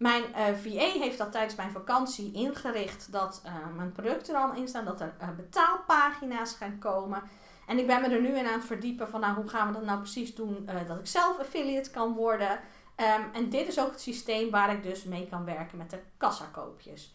Mijn 0.00 0.34
eh, 0.34 0.44
VA 0.44 0.98
heeft 1.00 1.18
dat 1.18 1.32
tijdens 1.32 1.54
mijn 1.54 1.70
vakantie 1.70 2.32
ingericht 2.32 3.12
dat 3.12 3.42
uh, 3.46 3.52
mijn 3.76 3.92
producten 3.92 4.34
er 4.34 4.40
al 4.40 4.54
in 4.54 4.68
staan, 4.68 4.84
dat 4.84 5.00
er 5.00 5.14
uh, 5.20 5.28
betaalpagina's 5.36 6.54
gaan 6.54 6.78
komen. 6.78 7.22
En 7.66 7.78
ik 7.78 7.86
ben 7.86 8.00
me 8.00 8.08
er 8.08 8.20
nu 8.20 8.28
in 8.28 8.46
aan 8.46 8.52
het 8.52 8.64
verdiepen 8.64 9.08
van 9.08 9.20
nou, 9.20 9.34
hoe 9.34 9.48
gaan 9.48 9.66
we 9.66 9.72
dat 9.72 9.84
nou 9.84 9.98
precies 9.98 10.34
doen 10.34 10.68
dat 10.86 10.98
ik 10.98 11.06
zelf 11.06 11.38
affiliate 11.38 11.90
kan 11.90 12.14
worden. 12.14 12.50
Um, 12.50 13.32
en 13.32 13.48
dit 13.50 13.68
is 13.68 13.80
ook 13.80 13.90
het 13.90 14.00
systeem 14.00 14.50
waar 14.50 14.72
ik 14.72 14.82
dus 14.82 15.04
mee 15.04 15.28
kan 15.28 15.44
werken 15.44 15.78
met 15.78 15.90
de 15.90 15.98
kassakoopjes. 16.16 17.14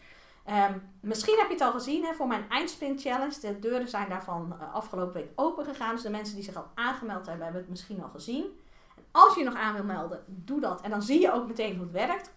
Um, 0.50 0.82
misschien 1.00 1.38
heb 1.38 1.48
je 1.48 1.54
het 1.54 1.64
al 1.64 1.72
gezien 1.72 2.04
hè, 2.04 2.14
voor 2.14 2.28
mijn 2.28 2.50
Eindsprint 2.50 3.02
Challenge. 3.02 3.40
De 3.40 3.60
deuren 3.60 3.88
zijn 3.88 4.10
daarvan 4.10 4.58
afgelopen 4.74 5.14
week 5.14 5.32
open 5.36 5.66
gegaan. 5.66 5.94
Dus 5.94 6.04
de 6.04 6.10
mensen 6.10 6.36
die 6.36 6.44
zich 6.44 6.56
al 6.56 6.68
aangemeld 6.74 7.26
hebben, 7.26 7.44
hebben 7.44 7.62
het 7.62 7.70
misschien 7.70 8.04
al 8.04 8.10
gezien. 8.10 8.60
En 8.96 9.04
als 9.12 9.36
je 9.36 9.44
nog 9.44 9.56
aan 9.56 9.74
wil 9.74 9.84
melden, 9.84 10.24
doe 10.26 10.60
dat. 10.60 10.82
En 10.82 10.90
dan 10.90 11.02
zie 11.02 11.22
je 11.22 11.34
ook 11.34 11.48
meteen 11.48 11.76
hoe 11.76 11.84
het 11.84 11.92
werkt. 11.92 12.34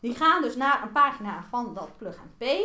Die 0.00 0.14
gaan 0.14 0.42
dus 0.42 0.56
naar 0.56 0.82
een 0.82 0.92
pagina 0.92 1.44
van 1.48 1.74
dat 1.74 1.96
Plug 1.96 2.18
and 2.18 2.38
Pay. 2.38 2.64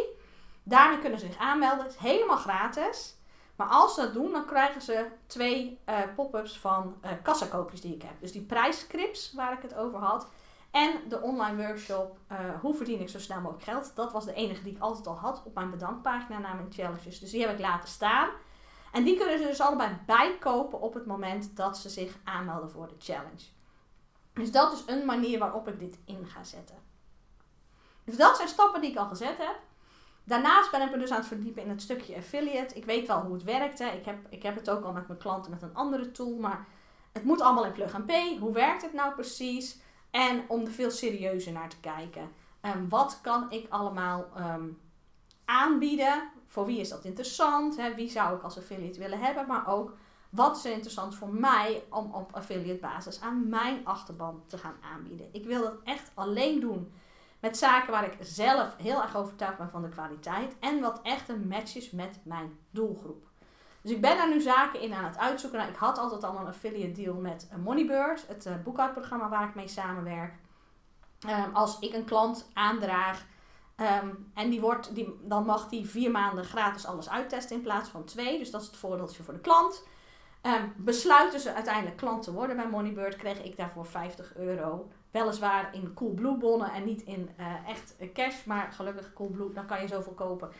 Daarmee 0.63 1.00
kunnen 1.00 1.19
ze 1.19 1.25
zich 1.25 1.38
aanmelden. 1.38 1.83
Het 1.83 1.94
is 1.94 2.00
helemaal 2.00 2.38
gratis. 2.38 3.15
Maar 3.56 3.68
als 3.68 3.94
ze 3.94 4.01
dat 4.01 4.13
doen, 4.13 4.31
dan 4.31 4.45
krijgen 4.45 4.81
ze 4.81 5.07
twee 5.27 5.79
uh, 5.89 6.00
pop-ups 6.15 6.60
van 6.60 6.96
uh, 7.05 7.12
kassakoopjes 7.24 7.81
die 7.81 7.96
ik 7.96 8.01
heb. 8.01 8.19
Dus 8.19 8.31
die 8.31 8.41
prijsscripts 8.41 9.34
waar 9.34 9.53
ik 9.53 9.62
het 9.62 9.75
over 9.75 10.00
had. 10.00 10.27
En 10.72 11.00
de 11.10 11.22
online 11.22 11.67
workshop 11.67 12.17
uh, 12.31 12.38
Hoe 12.62 12.75
verdien 12.75 13.00
ik 13.00 13.10
zo 13.10 13.19
snel 13.19 13.41
mogelijk 13.41 13.63
geld. 13.63 13.96
Dat 13.96 14.12
was 14.12 14.25
de 14.25 14.34
enige 14.34 14.63
die 14.63 14.75
ik 14.75 14.81
altijd 14.81 15.07
al 15.07 15.15
had 15.15 15.41
op 15.46 15.53
mijn 15.53 15.69
bedankpagina 15.69 16.39
na 16.39 16.53
mijn 16.53 16.72
challenges. 16.72 17.19
Dus 17.19 17.31
die 17.31 17.41
heb 17.41 17.53
ik 17.53 17.60
laten 17.60 17.89
staan. 17.89 18.29
En 18.91 19.03
die 19.03 19.17
kunnen 19.17 19.38
ze 19.38 19.46
dus 19.46 19.62
allebei 19.62 19.98
bijkopen 20.05 20.81
op 20.81 20.93
het 20.93 21.05
moment 21.05 21.55
dat 21.55 21.77
ze 21.77 21.89
zich 21.89 22.17
aanmelden 22.24 22.69
voor 22.69 22.88
de 22.88 22.96
challenge. 23.00 23.46
Dus 24.34 24.51
dat 24.51 24.74
is 24.74 24.84
een 24.86 25.05
manier 25.05 25.39
waarop 25.39 25.67
ik 25.67 25.79
dit 25.79 26.00
in 26.05 26.25
ga 26.25 26.43
zetten. 26.43 26.92
Dus 28.03 28.15
dat 28.15 28.36
zijn 28.36 28.48
stappen 28.48 28.81
die 28.81 28.91
ik 28.91 28.98
al 28.98 29.07
gezet 29.07 29.38
heb. 29.38 29.60
Daarnaast 30.24 30.72
ben 30.72 30.81
ik 30.81 30.91
me 30.91 30.98
dus 30.98 31.12
aan 31.12 31.17
het 31.17 31.27
verdiepen 31.27 31.63
in 31.63 31.69
het 31.69 31.81
stukje 31.81 32.15
affiliate. 32.15 32.75
Ik 32.75 32.86
weet 32.86 33.07
wel 33.07 33.22
hoe 33.22 33.33
het 33.33 33.43
werkt. 33.43 33.79
Hè. 33.79 33.88
Ik, 33.88 34.05
heb, 34.05 34.17
ik 34.29 34.43
heb 34.43 34.55
het 34.55 34.69
ook 34.69 34.83
al 34.83 34.91
met 34.91 35.07
mijn 35.07 35.19
klanten 35.19 35.51
met 35.51 35.62
een 35.62 35.75
andere 35.75 36.12
tool. 36.12 36.38
Maar 36.38 36.65
het 37.12 37.24
moet 37.24 37.41
allemaal 37.41 37.65
in 37.65 37.72
plug 37.72 37.95
and 37.95 38.05
pay. 38.05 38.38
Hoe 38.38 38.53
werkt 38.53 38.81
het 38.81 38.93
nou 38.93 39.13
precies? 39.13 39.77
En 40.12 40.43
om 40.48 40.65
er 40.65 40.72
veel 40.72 40.91
serieuzer 40.91 41.51
naar 41.51 41.69
te 41.69 41.79
kijken. 41.79 42.31
Um, 42.62 42.89
wat 42.89 43.19
kan 43.22 43.51
ik 43.51 43.65
allemaal 43.69 44.25
um, 44.38 44.79
aanbieden? 45.45 46.29
Voor 46.45 46.65
wie 46.65 46.79
is 46.79 46.89
dat 46.89 47.05
interessant? 47.05 47.77
Hè? 47.77 47.95
Wie 47.95 48.10
zou 48.10 48.36
ik 48.36 48.43
als 48.43 48.57
affiliate 48.57 49.00
willen 49.00 49.19
hebben? 49.19 49.48
Maar 49.48 49.67
ook 49.67 49.95
wat 50.29 50.57
is 50.57 50.65
er 50.65 50.72
interessant 50.72 51.15
voor 51.15 51.33
mij 51.33 51.83
om 51.89 52.13
op 52.13 52.36
affiliate 52.36 52.79
basis 52.79 53.22
aan 53.22 53.50
mijn 53.50 53.86
achterban 53.86 54.43
te 54.48 54.57
gaan 54.57 54.75
aanbieden? 54.93 55.29
Ik 55.31 55.45
wil 55.45 55.62
dat 55.62 55.75
echt 55.83 56.12
alleen 56.13 56.60
doen 56.60 56.91
met 57.43 57.57
zaken 57.57 57.91
waar 57.91 58.03
ik 58.03 58.17
zelf 58.19 58.75
heel 58.77 59.01
erg 59.01 59.15
overtuigd 59.15 59.57
ben 59.57 59.69
van 59.69 59.81
de 59.81 59.89
kwaliteit. 59.89 60.55
En 60.59 60.79
wat 60.79 61.00
echt 61.01 61.29
een 61.29 61.47
match 61.47 61.75
is 61.75 61.91
met 61.91 62.19
mijn 62.23 62.57
doelgroep. 62.69 63.27
Dus 63.81 63.91
ik 63.91 64.01
ben 64.01 64.17
daar 64.17 64.29
nu 64.29 64.41
zaken 64.41 64.79
in 64.79 64.93
aan 64.93 65.03
het 65.03 65.17
uitzoeken. 65.17 65.59
Nou, 65.59 65.71
ik 65.71 65.77
had 65.77 65.97
altijd 65.97 66.23
al 66.23 66.39
een 66.39 66.47
affiliate 66.47 67.01
deal 67.01 67.15
met 67.15 67.50
Moneybird, 67.63 68.27
het 68.27 68.45
uh, 68.45 68.53
boekhoudprogramma 68.63 69.29
waar 69.29 69.47
ik 69.47 69.55
mee 69.55 69.67
samenwerk. 69.67 70.33
Um, 71.27 71.55
als 71.55 71.79
ik 71.79 71.93
een 71.93 72.05
klant 72.05 72.50
aandraag 72.53 73.25
um, 73.77 74.31
en 74.33 74.50
die 74.50 74.62
wordt, 74.62 74.95
die, 74.95 75.19
dan 75.21 75.45
mag 75.45 75.69
die 75.69 75.89
vier 75.89 76.12
maanden 76.12 76.45
gratis 76.45 76.85
alles 76.85 77.09
uittesten 77.09 77.55
in 77.55 77.62
plaats 77.62 77.89
van 77.89 78.03
twee. 78.03 78.38
Dus 78.38 78.51
dat 78.51 78.62
is 78.62 78.67
het 78.67 78.77
voordeeltje 78.77 79.23
voor 79.23 79.33
de 79.33 79.39
klant. 79.39 79.88
Um, 80.41 80.73
besluiten 80.77 81.39
ze 81.39 81.53
uiteindelijk 81.53 81.97
klant 81.97 82.23
te 82.23 82.33
worden 82.33 82.55
bij 82.55 82.69
Moneybird, 82.69 83.15
kreeg 83.15 83.43
ik 83.43 83.57
daarvoor 83.57 83.85
50 83.85 84.35
euro 84.35 84.89
weliswaar 85.13 85.70
in 85.74 85.93
Coolblue 85.93 86.38
bonnen 86.38 86.72
en 86.72 86.84
niet 86.86 87.01
in 87.01 87.29
uh, 87.39 87.70
echt 87.70 87.96
cash. 88.13 88.43
Maar 88.43 88.72
gelukkig 88.72 89.13
Coolblue, 89.13 89.53
dan 89.53 89.65
kan 89.65 89.82
je 89.82 89.88
zoveel 89.88 90.13
kopen. 90.13 90.51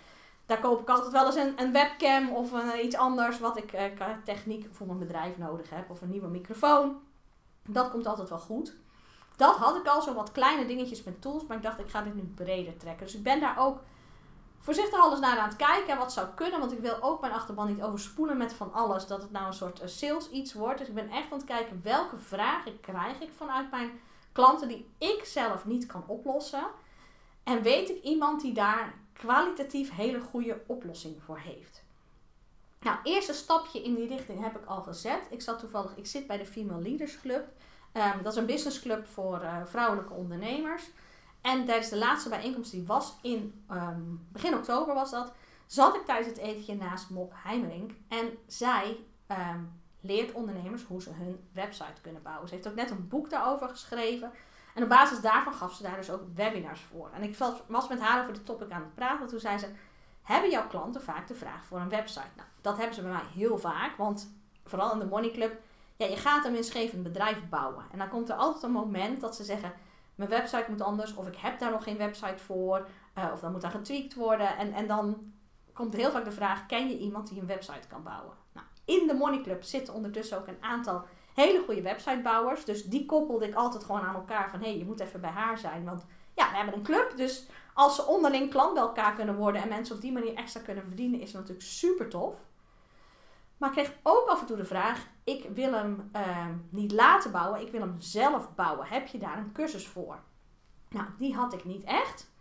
Daar 0.46 0.60
koop 0.60 0.82
ik 0.82 0.90
altijd 0.90 1.12
wel 1.12 1.26
eens 1.26 1.36
een, 1.36 1.62
een 1.62 1.72
webcam 1.72 2.30
of 2.30 2.52
een, 2.52 2.86
iets 2.86 2.96
anders 2.96 3.40
wat 3.40 3.58
ik 3.58 3.74
uh, 3.74 3.82
techniek 4.24 4.68
voor 4.72 4.88
mijn 4.88 5.00
bedrijf 5.00 5.38
nodig 5.38 5.70
heb. 5.70 5.90
Of 5.90 6.02
een 6.02 6.10
nieuwe 6.10 6.28
microfoon. 6.28 7.02
Dat 7.68 7.90
komt 7.90 8.06
altijd 8.06 8.30
wel 8.30 8.40
goed. 8.40 8.76
Dat 9.36 9.56
had 9.56 9.76
ik 9.76 9.88
al, 9.88 10.02
zo 10.02 10.14
wat 10.14 10.32
kleine 10.32 10.66
dingetjes 10.66 11.04
met 11.04 11.22
tools. 11.22 11.46
Maar 11.46 11.58
ik 11.58 11.64
dacht, 11.64 11.80
ik 11.80 11.90
ga 11.90 12.02
dit 12.02 12.16
nu 12.16 12.34
breder 12.36 12.78
trekken. 12.78 13.06
Dus 13.06 13.16
ik 13.16 13.24
ben 13.24 13.40
daar 13.40 13.60
ook 13.60 13.82
voorzichtig 14.60 15.00
alles 15.00 15.20
naar 15.20 15.38
aan 15.38 15.48
het 15.48 15.58
kijken. 15.58 15.98
Wat 15.98 16.14
zou 16.14 16.28
kunnen. 16.36 16.60
Want 16.60 16.72
ik 16.72 16.80
wil 16.80 17.02
ook 17.02 17.22
mijn 17.22 17.34
achterban 17.34 17.68
niet 17.68 17.84
overspoelen 17.84 18.38
met 18.38 18.54
van 18.54 18.74
alles. 18.74 19.08
Dat 19.08 19.22
het 19.22 19.32
nou 19.32 19.48
een 19.48 19.54
soort 19.54 19.82
sales 19.86 20.30
iets 20.30 20.54
wordt. 20.54 20.80
Dus 20.80 20.88
ik 20.88 20.96
ben 20.96 21.10
echt 21.10 21.32
aan 21.32 21.38
het 21.38 21.48
kijken 21.48 21.80
welke 21.84 22.18
vragen 22.18 22.80
krijg 22.80 23.20
ik 23.20 23.32
vanuit 23.38 23.72
mijn 23.72 23.92
klanten 24.34 24.68
die 24.68 24.90
ik 24.98 25.26
zelf 25.26 25.66
niet 25.66 25.86
kan 25.86 26.04
oplossen. 26.08 26.68
En 27.44 27.62
weet 27.62 27.90
ik 27.90 28.04
iemand 28.04 28.42
die 28.42 28.54
daar 28.54 28.94
kwalitatief 29.14 29.92
hele 29.92 30.20
goede 30.20 30.62
oplossing 30.68 31.16
voor 31.26 31.40
heeft. 31.40 31.84
Nou, 32.80 32.98
eerste 33.04 33.34
stapje 33.34 33.84
in 33.84 33.96
die 33.96 34.08
richting 34.08 34.42
heb 34.42 34.58
ik 34.58 34.66
al 34.66 34.82
gezet. 34.82 35.28
Ik 35.30 35.42
zat 35.42 35.60
toevallig, 35.60 35.96
ik 35.96 36.06
zit 36.06 36.28
bij 36.28 36.38
de 36.38 36.46
Female 36.46 36.82
Leaders 36.82 37.20
Club. 37.20 37.48
Um, 37.94 38.24
dat 38.24 38.32
is 38.32 38.40
een 38.40 38.46
businessclub 38.46 39.08
voor 39.08 39.42
uh, 39.42 39.58
vrouwelijke 39.66 40.14
ondernemers. 40.14 40.84
En 41.42 41.66
tijdens 41.66 41.90
de 41.90 41.98
laatste 41.98 42.30
bijeenkomst 42.30 42.72
die 42.72 42.86
was 42.86 43.14
in 43.22 43.64
um, 43.72 44.28
begin 44.32 44.54
oktober 44.54 44.94
was 44.94 45.12
dat, 45.12 45.34
zat 45.66 45.96
ik 45.96 46.06
tijdens 46.06 46.28
het 46.28 46.38
etentje 46.38 46.76
naast 46.76 47.10
Mop 47.10 47.34
Heimerink. 47.36 47.92
En 48.08 48.38
zij 48.48 48.98
um, 49.32 49.83
leert 50.04 50.32
ondernemers 50.32 50.84
hoe 50.84 51.02
ze 51.02 51.10
hun 51.10 51.48
website 51.52 52.02
kunnen 52.02 52.22
bouwen. 52.22 52.48
Ze 52.48 52.54
heeft 52.54 52.68
ook 52.68 52.76
net 52.76 52.92
een 52.92 53.08
boek 53.08 53.30
daarover 53.30 53.70
geschreven. 53.70 54.32
En 54.74 54.84
op 54.84 54.90
basis 54.90 55.22
daarvan 55.22 55.54
gaf 55.54 55.74
ze 55.74 55.84
daar 55.84 55.96
dus 55.96 56.10
ook 56.10 56.22
webinars 56.36 56.82
voor. 56.82 57.10
En 57.14 57.24
ik 57.24 57.38
was 57.68 57.88
met 57.88 58.00
haar 58.00 58.22
over 58.22 58.34
de 58.34 58.44
topic 58.44 58.72
aan 58.72 58.82
het 58.82 58.96
praten. 58.96 59.28
Toen 59.28 59.40
zei 59.40 59.58
ze, 59.58 59.68
hebben 60.22 60.50
jouw 60.50 60.68
klanten 60.68 61.02
vaak 61.02 61.28
de 61.28 61.36
vraag 61.36 61.66
voor 61.66 61.80
een 61.80 61.90
website? 61.90 62.36
Nou, 62.36 62.48
dat 62.62 62.78
hebben 62.78 62.96
ze 62.96 63.02
bij 63.02 63.12
mij 63.12 63.22
heel 63.34 63.58
vaak. 63.58 63.98
Want 63.98 64.36
vooral 64.64 64.94
in 64.94 65.00
de 65.00 65.06
Money 65.06 65.32
Club, 65.32 65.62
ja, 65.96 66.06
je 66.06 66.18
gaat 66.18 66.46
een 66.46 66.54
winstgevend 66.54 67.04
bedrijf 67.04 67.50
bouwen. 67.50 67.86
En 67.92 67.98
dan 67.98 68.10
komt 68.10 68.30
er 68.30 68.36
altijd 68.36 68.64
een 68.64 68.72
moment 68.72 69.22
dat 69.22 69.36
ze 69.36 69.44
zeggen, 69.44 69.74
mijn 70.16 70.30
website 70.30 70.66
moet 70.70 70.82
anders. 70.82 71.14
Of 71.14 71.28
ik 71.28 71.36
heb 71.36 71.60
daar 71.60 71.72
nog 71.72 71.84
geen 71.84 71.98
website 71.98 72.44
voor. 72.44 72.88
Uh, 73.18 73.30
of 73.34 73.40
dan 73.40 73.52
moet 73.52 73.62
daar 73.62 73.72
getweakt 73.72 74.14
worden. 74.14 74.58
En, 74.58 74.74
en 74.74 74.88
dan 74.88 75.34
komt 75.74 75.94
heel 75.94 76.12
vaak 76.12 76.26
de 76.26 76.32
vraag, 76.32 76.66
ken 76.66 76.90
je 76.90 76.98
iemand 76.98 77.28
die 77.30 77.40
een 77.40 77.48
website 77.48 77.88
kan 77.88 78.04
bouwen? 78.04 78.36
Nou, 78.52 78.66
in 78.86 79.08
de 79.08 79.14
Money 79.14 79.42
Club 79.42 79.64
zitten 79.64 79.94
ondertussen 79.94 80.38
ook 80.38 80.48
een 80.48 80.64
aantal 80.64 81.06
hele 81.34 81.64
goede 81.66 81.82
websitebouwers. 81.82 82.66
Dus 82.66 82.84
die 82.84 83.06
koppelde 83.06 83.48
ik 83.48 83.56
altijd 83.56 83.84
gewoon 83.84 84.02
aan 84.02 84.16
elkaar 84.16 84.50
van 84.50 84.60
hé, 84.60 84.68
hey, 84.68 84.78
je 84.78 84.86
moet 84.86 85.00
even 85.00 85.22
bij 85.22 85.30
haar 85.30 85.58
zijn. 85.58 85.86
Want 85.86 86.06
ja, 86.36 86.50
we 86.50 86.56
hebben 86.56 86.76
een 86.76 86.84
club. 86.84 87.14
Dus 87.16 87.48
als 87.74 87.96
ze 87.96 88.06
onderling 88.06 88.50
klant 88.50 88.74
bij 88.74 88.84
elkaar 88.84 89.14
kunnen 89.14 89.36
worden 89.36 89.62
en 89.62 89.68
mensen 89.68 89.96
op 89.96 90.02
die 90.02 90.12
manier 90.12 90.34
extra 90.34 90.62
kunnen 90.62 90.84
verdienen, 90.84 91.20
is 91.20 91.32
natuurlijk 91.32 91.62
super 91.62 92.10
tof. 92.10 92.36
Maar 93.58 93.70
ik 93.70 93.76
kreeg 93.76 93.94
ook 94.04 94.28
af 94.28 94.42
en 94.42 94.46
toe 94.46 94.58
de 94.58 94.66
vraag: 94.66 95.08
ik 95.24 95.50
wil 95.54 95.74
hem 95.74 96.10
uh, 96.16 96.48
niet 96.70 96.92
laten 96.92 97.32
bouwen, 97.32 97.62
ik 97.62 97.72
wil 97.72 97.82
hem 97.82 97.96
zelf 98.00 98.56
bouwen. 98.56 98.88
Heb 98.88 99.08
je 99.08 99.18
daar 99.18 99.38
een 99.38 99.52
cursus 99.52 99.88
voor? 99.88 100.20
Nou, 100.90 101.06
die 101.18 101.36
had 101.36 101.54
ik 101.54 101.66
niet 101.66 101.84
echt. 101.84 102.32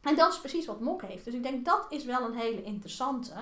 En 0.00 0.16
dat 0.16 0.32
is 0.32 0.40
precies 0.40 0.66
wat 0.66 0.80
Mok 0.80 1.02
heeft. 1.02 1.24
Dus 1.24 1.34
ik 1.34 1.42
denk 1.42 1.64
dat 1.64 1.86
is 1.88 2.04
wel 2.04 2.24
een 2.24 2.36
hele 2.36 2.62
interessante. 2.62 3.34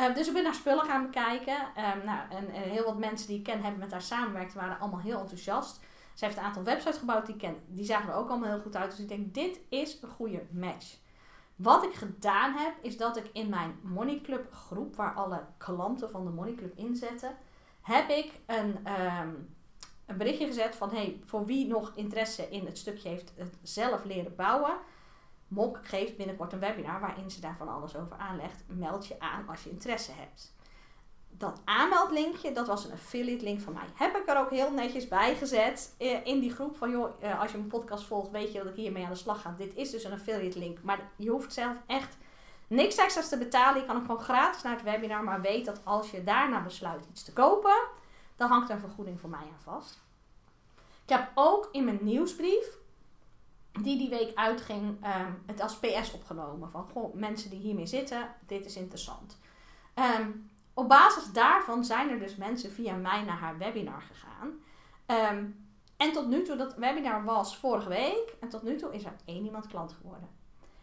Uh, 0.00 0.14
dus 0.14 0.26
ik 0.26 0.32
ben 0.32 0.42
naar 0.42 0.54
spullen 0.54 0.84
gaan 0.84 1.02
bekijken. 1.02 1.56
Um, 1.56 2.04
nou, 2.04 2.30
en, 2.30 2.50
heel 2.50 2.84
wat 2.84 2.98
mensen 2.98 3.26
die 3.26 3.38
ik 3.38 3.44
ken 3.44 3.62
hebben 3.62 3.80
met 3.80 3.90
haar 3.90 4.02
samengewerkt, 4.02 4.54
waren 4.54 4.78
allemaal 4.80 5.00
heel 5.00 5.20
enthousiast. 5.20 5.80
Ze 6.14 6.24
heeft 6.24 6.36
een 6.36 6.44
aantal 6.44 6.62
websites 6.62 6.98
gebouwd 6.98 7.26
die 7.26 7.34
ik 7.34 7.40
ken. 7.40 7.56
Die 7.66 7.84
zagen 7.84 8.08
er 8.08 8.14
ook 8.14 8.28
allemaal 8.28 8.50
heel 8.50 8.60
goed 8.60 8.76
uit. 8.76 8.90
Dus 8.90 9.00
ik 9.00 9.08
denk, 9.08 9.34
dit 9.34 9.60
is 9.68 10.02
een 10.02 10.08
goede 10.08 10.46
match. 10.50 10.96
Wat 11.56 11.84
ik 11.84 11.94
gedaan 11.94 12.52
heb, 12.52 12.74
is 12.82 12.96
dat 12.96 13.16
ik 13.16 13.30
in 13.32 13.48
mijn 13.48 13.78
Money 13.82 14.20
Club 14.20 14.52
groep, 14.52 14.96
waar 14.96 15.14
alle 15.14 15.44
klanten 15.56 16.10
van 16.10 16.24
de 16.24 16.30
Money 16.30 16.54
Club 16.54 16.76
inzetten, 16.76 17.36
heb 17.82 18.08
ik 18.08 18.32
een, 18.46 18.86
um, 19.20 19.56
een 20.06 20.16
berichtje 20.16 20.46
gezet 20.46 20.76
van, 20.76 20.90
hey, 20.90 21.20
voor 21.24 21.46
wie 21.46 21.66
nog 21.66 21.92
interesse 21.94 22.48
in 22.48 22.66
het 22.66 22.78
stukje 22.78 23.08
heeft 23.08 23.32
het 23.36 23.58
zelf 23.62 24.04
leren 24.04 24.36
bouwen, 24.36 24.76
Mok 25.48 25.78
geeft 25.82 26.16
binnenkort 26.16 26.52
een 26.52 26.58
webinar 26.58 27.00
waarin 27.00 27.30
ze 27.30 27.40
daar 27.40 27.56
van 27.56 27.68
alles 27.68 27.96
over 27.96 28.16
aanlegt. 28.16 28.62
Meld 28.66 29.06
je 29.06 29.20
aan 29.20 29.48
als 29.48 29.64
je 29.64 29.70
interesse 29.70 30.12
hebt. 30.12 30.56
Dat 31.30 31.60
aanmeldlinkje, 31.64 32.52
dat 32.52 32.66
was 32.66 32.84
een 32.84 32.92
affiliate 32.92 33.44
link 33.44 33.60
van 33.60 33.72
mij. 33.72 33.86
Heb 33.94 34.16
ik 34.16 34.28
er 34.28 34.38
ook 34.38 34.50
heel 34.50 34.70
netjes 34.70 35.08
bij 35.08 35.34
gezet 35.34 35.94
eh, 35.98 36.26
in 36.26 36.40
die 36.40 36.52
groep 36.52 36.76
van 36.76 36.90
joh, 36.90 37.22
eh, 37.22 37.40
als 37.40 37.50
je 37.50 37.56
mijn 37.56 37.68
podcast 37.68 38.04
volgt, 38.04 38.30
weet 38.30 38.52
je 38.52 38.58
dat 38.58 38.68
ik 38.68 38.74
hiermee 38.74 39.04
aan 39.04 39.10
de 39.10 39.16
slag 39.16 39.42
ga. 39.42 39.54
Dit 39.58 39.74
is 39.74 39.90
dus 39.90 40.04
een 40.04 40.12
affiliate 40.12 40.58
link. 40.58 40.82
Maar 40.82 41.10
je 41.16 41.30
hoeft 41.30 41.52
zelf 41.52 41.76
echt 41.86 42.16
niks 42.66 42.96
extra's 42.96 43.28
te 43.28 43.38
betalen. 43.38 43.80
Je 43.80 43.86
kan 43.86 43.96
ook 43.96 44.04
gewoon 44.04 44.20
gratis 44.20 44.62
naar 44.62 44.72
het 44.72 44.82
webinar. 44.82 45.24
Maar 45.24 45.40
weet 45.40 45.64
dat 45.64 45.80
als 45.84 46.10
je 46.10 46.24
daarna 46.24 46.62
besluit 46.62 47.06
iets 47.10 47.22
te 47.22 47.32
kopen, 47.32 47.78
dan 48.36 48.48
hangt 48.48 48.68
er 48.68 48.74
een 48.74 48.80
vergoeding 48.80 49.20
voor 49.20 49.30
mij 49.30 49.38
aan 49.38 49.62
vast. 49.62 50.06
Ik 51.02 51.14
heb 51.14 51.30
ook 51.34 51.68
in 51.72 51.84
mijn 51.84 51.98
nieuwsbrief 52.02 52.77
die 53.72 53.98
die 53.98 54.08
week 54.08 54.34
uitging, 54.34 54.82
um, 54.82 55.42
het 55.46 55.60
als 55.60 55.78
PS 55.78 56.12
opgenomen. 56.12 56.70
Van 56.70 56.88
goh, 56.92 57.14
mensen 57.14 57.50
die 57.50 57.58
hiermee 57.58 57.86
zitten, 57.86 58.34
dit 58.46 58.64
is 58.64 58.76
interessant. 58.76 59.38
Um, 59.94 60.50
op 60.74 60.88
basis 60.88 61.32
daarvan 61.32 61.84
zijn 61.84 62.10
er 62.10 62.18
dus 62.18 62.36
mensen 62.36 62.72
via 62.72 62.94
mij 62.94 63.22
naar 63.22 63.38
haar 63.38 63.58
webinar 63.58 64.02
gegaan. 64.02 64.52
Um, 65.06 65.66
en 65.96 66.12
tot 66.12 66.28
nu 66.28 66.42
toe, 66.42 66.56
dat 66.56 66.74
webinar 66.74 67.24
was 67.24 67.56
vorige 67.56 67.88
week. 67.88 68.36
En 68.40 68.48
tot 68.48 68.62
nu 68.62 68.76
toe 68.76 68.94
is 68.94 69.04
er 69.04 69.16
één 69.24 69.44
iemand 69.44 69.66
klant 69.66 69.92
geworden. 69.92 70.28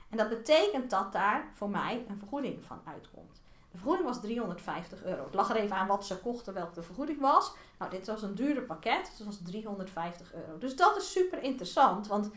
En 0.10 0.18
dat 0.18 0.30
betekent 0.30 0.90
dat 0.90 1.12
daar 1.12 1.52
voor 1.54 1.70
mij 1.70 2.06
een 2.08 2.18
vergoeding 2.18 2.64
van 2.64 2.82
uitkomt. 2.86 3.42
De 3.72 3.78
vergoeding 3.78 4.08
was 4.08 4.22
350 4.22 5.04
euro. 5.04 5.24
Het 5.24 5.34
lag 5.34 5.50
er 5.50 5.56
even 5.56 5.76
aan 5.76 5.88
wat 5.88 6.06
ze 6.06 6.18
kochten, 6.18 6.54
welke 6.54 6.74
de 6.74 6.82
vergoeding 6.82 7.20
was. 7.20 7.54
Nou, 7.80 7.92
dit 7.92 8.08
was 8.08 8.22
een 8.22 8.36
duurder 8.36 8.64
pakket. 8.64 9.06
Dus 9.06 9.18
het 9.18 9.26
was 9.26 9.40
350 9.44 10.34
euro. 10.34 10.58
Dus 10.58 10.76
dat 10.76 10.98
is 10.98 11.12
super 11.12 11.44
interessant. 11.44 12.08
Want 12.08 12.32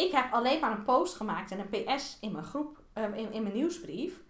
ik 0.00 0.12
heb 0.12 0.32
alleen 0.32 0.60
maar 0.60 0.70
een 0.70 0.84
post 0.84 1.14
gemaakt 1.14 1.50
en 1.50 1.58
een 1.58 1.84
PS 1.94 2.18
in 2.20 2.32
mijn 2.32 2.44
groep, 2.44 2.78
uh, 2.94 3.04
in, 3.04 3.32
in 3.32 3.42
mijn 3.42 3.54
nieuwsbrief. 3.54 4.20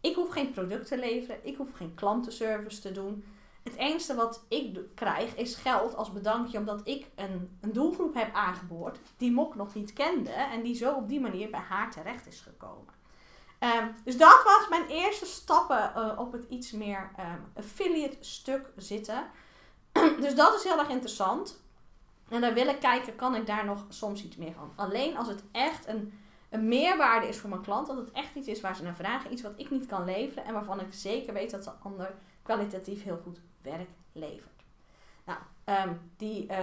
Ik 0.00 0.14
hoef 0.14 0.30
geen 0.30 0.50
product 0.50 0.88
te 0.88 0.98
leveren, 0.98 1.46
ik 1.46 1.56
hoef 1.56 1.72
geen 1.72 1.94
klantenservice 1.94 2.80
te 2.80 2.92
doen. 2.92 3.24
Het 3.62 3.74
enige 3.76 4.14
wat 4.14 4.44
ik 4.48 4.78
krijg 4.94 5.34
is 5.34 5.54
geld 5.54 5.96
als 5.96 6.12
bedankje 6.12 6.58
omdat 6.58 6.80
ik 6.84 7.06
een, 7.14 7.58
een 7.60 7.72
doelgroep 7.72 8.14
heb 8.14 8.34
aangeboord 8.34 8.98
die 9.16 9.32
Mok 9.32 9.54
nog 9.54 9.74
niet 9.74 9.92
kende 9.92 10.30
en 10.30 10.62
die 10.62 10.74
zo 10.74 10.92
op 10.92 11.08
die 11.08 11.20
manier 11.20 11.50
bij 11.50 11.60
haar 11.60 11.90
terecht 11.90 12.26
is 12.26 12.40
gekomen. 12.40 12.96
Um, 13.60 13.94
dus 14.04 14.16
dat 14.16 14.42
was 14.44 14.68
mijn 14.68 14.86
eerste 14.86 15.26
stappen 15.26 15.92
uh, 15.96 16.12
op 16.18 16.32
het 16.32 16.44
iets 16.48 16.70
meer 16.70 17.10
um, 17.18 17.52
affiliate 17.54 18.16
stuk 18.20 18.72
zitten. 18.76 19.30
dus 20.20 20.34
dat 20.34 20.54
is 20.54 20.64
heel 20.64 20.78
erg 20.78 20.88
interessant. 20.88 21.60
En 22.28 22.40
dan 22.40 22.54
wil 22.54 22.66
ik 22.66 22.80
kijken, 22.80 23.16
kan 23.16 23.34
ik 23.34 23.46
daar 23.46 23.64
nog 23.64 23.84
soms 23.88 24.24
iets 24.24 24.36
meer 24.36 24.52
van? 24.52 24.72
Alleen 24.74 25.16
als 25.16 25.28
het 25.28 25.42
echt 25.52 25.88
een, 25.88 26.12
een 26.48 26.68
meerwaarde 26.68 27.28
is 27.28 27.38
voor 27.38 27.50
mijn 27.50 27.62
klant, 27.62 27.86
dat 27.86 27.96
het 27.96 28.10
echt 28.12 28.34
iets 28.34 28.48
is 28.48 28.60
waar 28.60 28.76
ze 28.76 28.82
naar 28.82 28.94
vragen, 28.94 29.32
iets 29.32 29.42
wat 29.42 29.52
ik 29.56 29.70
niet 29.70 29.86
kan 29.86 30.04
leveren 30.04 30.44
en 30.44 30.52
waarvan 30.52 30.80
ik 30.80 30.86
zeker 30.90 31.32
weet 31.32 31.50
dat 31.50 31.64
de 31.64 31.70
ander 31.82 32.14
kwalitatief 32.42 33.02
heel 33.02 33.20
goed 33.22 33.40
werk 33.62 33.88
levert. 34.12 34.64
Nou, 35.24 35.38
um, 35.88 36.00
die 36.16 36.48
uh, 36.50 36.58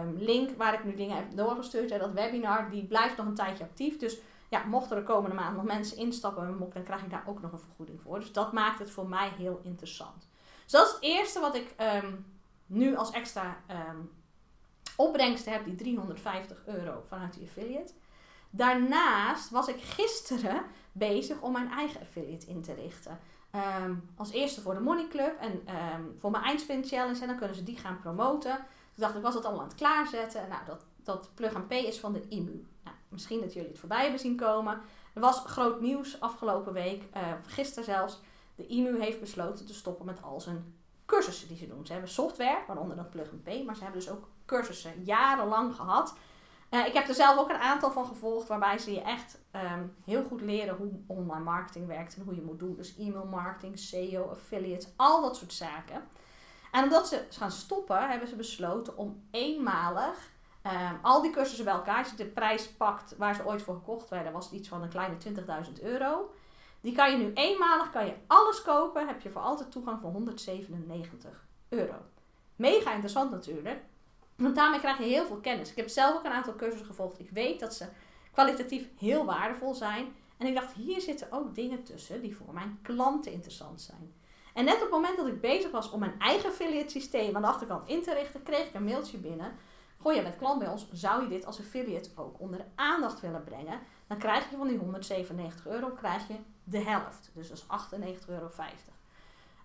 um, 0.00 0.16
link 0.18 0.56
waar 0.56 0.74
ik 0.74 0.84
nu 0.84 0.94
dingen 0.94 1.16
heb 1.16 1.36
doorgestuurd, 1.36 1.90
en 1.90 1.98
dat 1.98 2.12
webinar, 2.12 2.70
die 2.70 2.84
blijft 2.84 3.16
nog 3.16 3.26
een 3.26 3.34
tijdje 3.34 3.64
actief. 3.64 3.98
Dus 3.98 4.18
ja, 4.48 4.64
mochten 4.64 4.96
er 4.96 5.02
de 5.02 5.08
komende 5.08 5.36
maand 5.36 5.56
nog 5.56 5.64
mensen 5.64 5.96
instappen, 5.96 6.58
dan 6.72 6.82
krijg 6.82 7.02
ik 7.02 7.10
daar 7.10 7.24
ook 7.26 7.42
nog 7.42 7.52
een 7.52 7.60
vergoeding 7.60 8.00
voor. 8.00 8.20
Dus 8.20 8.32
dat 8.32 8.52
maakt 8.52 8.78
het 8.78 8.90
voor 8.90 9.08
mij 9.08 9.28
heel 9.28 9.60
interessant. 9.62 10.28
Dus 10.62 10.72
dat 10.72 10.86
is 10.86 10.92
het 10.92 11.02
eerste 11.02 11.40
wat 11.40 11.54
ik 11.54 11.74
um, 12.02 12.26
nu 12.66 12.96
als 12.96 13.10
extra 13.10 13.56
opbrengsten 14.96 15.52
heb 15.52 15.64
die 15.64 15.74
350 15.74 16.62
euro 16.66 17.02
vanuit 17.08 17.34
die 17.34 17.46
affiliate. 17.46 17.92
Daarnaast 18.50 19.50
was 19.50 19.68
ik 19.68 19.80
gisteren 19.80 20.62
bezig 20.92 21.40
om 21.40 21.52
mijn 21.52 21.70
eigen 21.70 22.00
affiliate 22.00 22.46
in 22.46 22.62
te 22.62 22.74
richten. 22.74 23.18
Um, 23.84 24.08
als 24.16 24.30
eerste 24.30 24.60
voor 24.60 24.74
de 24.74 24.80
Money 24.80 25.08
Club 25.08 25.36
en 25.40 25.52
um, 25.52 26.16
voor 26.18 26.30
mijn 26.30 26.44
Eindsprint 26.44 26.88
Challenge. 26.88 27.20
En 27.20 27.26
dan 27.26 27.36
kunnen 27.36 27.56
ze 27.56 27.62
die 27.62 27.76
gaan 27.76 28.00
promoten. 28.00 28.56
Toen 28.56 29.04
dacht 29.04 29.14
ik, 29.14 29.22
was 29.22 29.34
dat 29.34 29.44
allemaal 29.44 29.62
aan 29.62 29.68
het 29.68 29.76
klaarzetten. 29.76 30.48
Nou, 30.48 30.64
dat, 30.66 30.84
dat 31.02 31.30
Plug 31.34 31.54
and 31.54 31.68
Pay 31.68 31.78
is 31.78 32.00
van 32.00 32.12
de 32.12 32.28
IMU. 32.28 32.66
Nou, 32.84 32.96
misschien 33.08 33.40
dat 33.40 33.52
jullie 33.52 33.68
het 33.68 33.78
voorbij 33.78 34.02
hebben 34.02 34.20
zien 34.20 34.36
komen. 34.36 34.80
Er 35.14 35.20
was 35.20 35.42
groot 35.46 35.80
nieuws 35.80 36.20
afgelopen 36.20 36.72
week, 36.72 37.02
uh, 37.16 37.22
gisteren 37.46 37.84
zelfs. 37.84 38.20
De 38.54 38.66
IMU 38.66 39.00
heeft 39.00 39.20
besloten 39.20 39.66
te 39.66 39.74
stoppen 39.74 40.06
met 40.06 40.22
al 40.22 40.40
zijn 40.40 40.74
cursussen 41.06 41.48
die 41.48 41.56
ze 41.56 41.66
doen. 41.66 41.86
Ze 41.86 41.92
hebben 41.92 42.10
software, 42.10 42.58
waaronder 42.66 42.96
dat 42.96 43.10
Plug 43.10 43.30
and 43.30 43.42
Pay. 43.42 43.62
Maar 43.64 43.76
ze 43.76 43.82
hebben 43.82 44.00
dus 44.00 44.10
ook 44.10 44.28
cursussen 44.46 45.02
jarenlang 45.04 45.74
gehad. 45.74 46.14
Uh, 46.70 46.86
ik 46.86 46.92
heb 46.92 47.08
er 47.08 47.14
zelf 47.14 47.38
ook 47.38 47.50
een 47.50 47.56
aantal 47.56 47.90
van 47.90 48.06
gevolgd, 48.06 48.48
waarbij 48.48 48.78
ze 48.78 48.92
je 48.92 49.02
echt 49.02 49.38
um, 49.52 49.94
heel 50.04 50.24
goed 50.24 50.40
leren 50.40 50.76
hoe 50.76 50.90
online 51.06 51.44
marketing 51.44 51.86
werkt 51.86 52.16
en 52.16 52.22
hoe 52.22 52.34
je 52.34 52.42
moet 52.42 52.58
doen. 52.58 52.76
Dus 52.76 52.96
e-mail 52.96 53.26
marketing, 53.26 53.78
SEO, 53.78 54.28
affiliates, 54.30 54.88
al 54.96 55.20
dat 55.20 55.36
soort 55.36 55.52
zaken. 55.52 56.02
En 56.70 56.84
omdat 56.84 57.08
ze 57.08 57.26
gaan 57.30 57.50
stoppen, 57.50 58.08
hebben 58.08 58.28
ze 58.28 58.36
besloten 58.36 58.96
om 58.96 59.22
eenmalig 59.30 60.30
Ehm, 60.62 60.94
al 61.02 61.22
die 61.22 61.30
cursussen 61.30 61.64
bij 61.64 61.74
elkaar, 61.74 61.98
als 61.98 62.10
je 62.10 62.16
de 62.16 62.26
prijs 62.26 62.68
pakt 62.68 63.16
waar 63.16 63.34
ze 63.34 63.46
ooit 63.46 63.62
voor 63.62 63.74
gekocht 63.74 64.08
werden, 64.08 64.32
was 64.32 64.44
het 64.44 64.54
iets 64.54 64.68
van 64.68 64.82
een 64.82 64.88
kleine 64.88 65.16
20.000 65.16 65.82
euro. 65.82 66.34
Die 66.80 66.94
kan 66.94 67.10
je 67.10 67.16
nu 67.16 67.32
eenmalig, 67.32 67.90
kan 67.90 68.06
je 68.06 68.14
alles 68.26 68.62
kopen, 68.62 69.06
heb 69.06 69.20
je 69.20 69.30
voor 69.30 69.40
altijd 69.40 69.70
toegang 69.70 70.00
voor 70.00 70.10
197 70.10 71.46
euro. 71.68 71.94
Mega 72.56 72.92
interessant 72.92 73.30
natuurlijk, 73.30 73.84
want 74.36 74.54
daarmee 74.54 74.80
krijg 74.80 74.98
je 74.98 75.04
heel 75.04 75.26
veel 75.26 75.40
kennis. 75.40 75.70
Ik 75.70 75.76
heb 75.76 75.88
zelf 75.88 76.16
ook 76.16 76.24
een 76.24 76.30
aantal 76.30 76.56
cursussen 76.56 76.86
gevolgd. 76.86 77.20
Ik 77.20 77.30
weet 77.30 77.60
dat 77.60 77.74
ze 77.74 77.86
kwalitatief 78.32 78.88
heel 78.98 79.24
waardevol 79.24 79.74
zijn. 79.74 80.14
En 80.38 80.46
ik 80.46 80.54
dacht, 80.54 80.72
hier 80.72 81.00
zitten 81.00 81.32
ook 81.32 81.54
dingen 81.54 81.82
tussen 81.82 82.22
die 82.22 82.36
voor 82.36 82.54
mijn 82.54 82.78
klanten 82.82 83.32
interessant 83.32 83.80
zijn. 83.80 84.14
En 84.54 84.64
net 84.64 84.74
op 84.74 84.80
het 84.80 84.90
moment 84.90 85.16
dat 85.16 85.26
ik 85.26 85.40
bezig 85.40 85.70
was 85.70 85.90
om 85.90 86.00
mijn 86.00 86.18
eigen 86.18 86.48
affiliate 86.48 86.90
systeem 86.90 87.36
aan 87.36 87.42
de 87.42 87.48
achterkant 87.48 87.88
in 87.88 88.02
te 88.02 88.14
richten, 88.14 88.42
kreeg 88.42 88.66
ik 88.66 88.74
een 88.74 88.84
mailtje 88.84 89.18
binnen. 89.18 89.52
Gooi 90.00 90.16
je 90.16 90.22
bent 90.22 90.36
klant 90.36 90.58
bij 90.58 90.68
ons, 90.68 90.88
zou 90.92 91.22
je 91.22 91.28
dit 91.28 91.46
als 91.46 91.58
affiliate 91.58 92.10
ook 92.14 92.40
onder 92.40 92.58
de 92.58 92.64
aandacht 92.74 93.20
willen 93.20 93.44
brengen? 93.44 93.80
Dan 94.06 94.18
krijg 94.18 94.50
je 94.50 94.56
van 94.56 94.68
die 94.68 94.78
197 94.78 95.66
euro 95.66 95.88
krijg 95.88 96.28
je 96.28 96.34
de 96.64 96.78
helft. 96.78 97.30
Dus 97.34 97.48
dat 97.48 97.56
is 97.56 97.64
98,50 98.22 98.28
euro. 98.28 98.50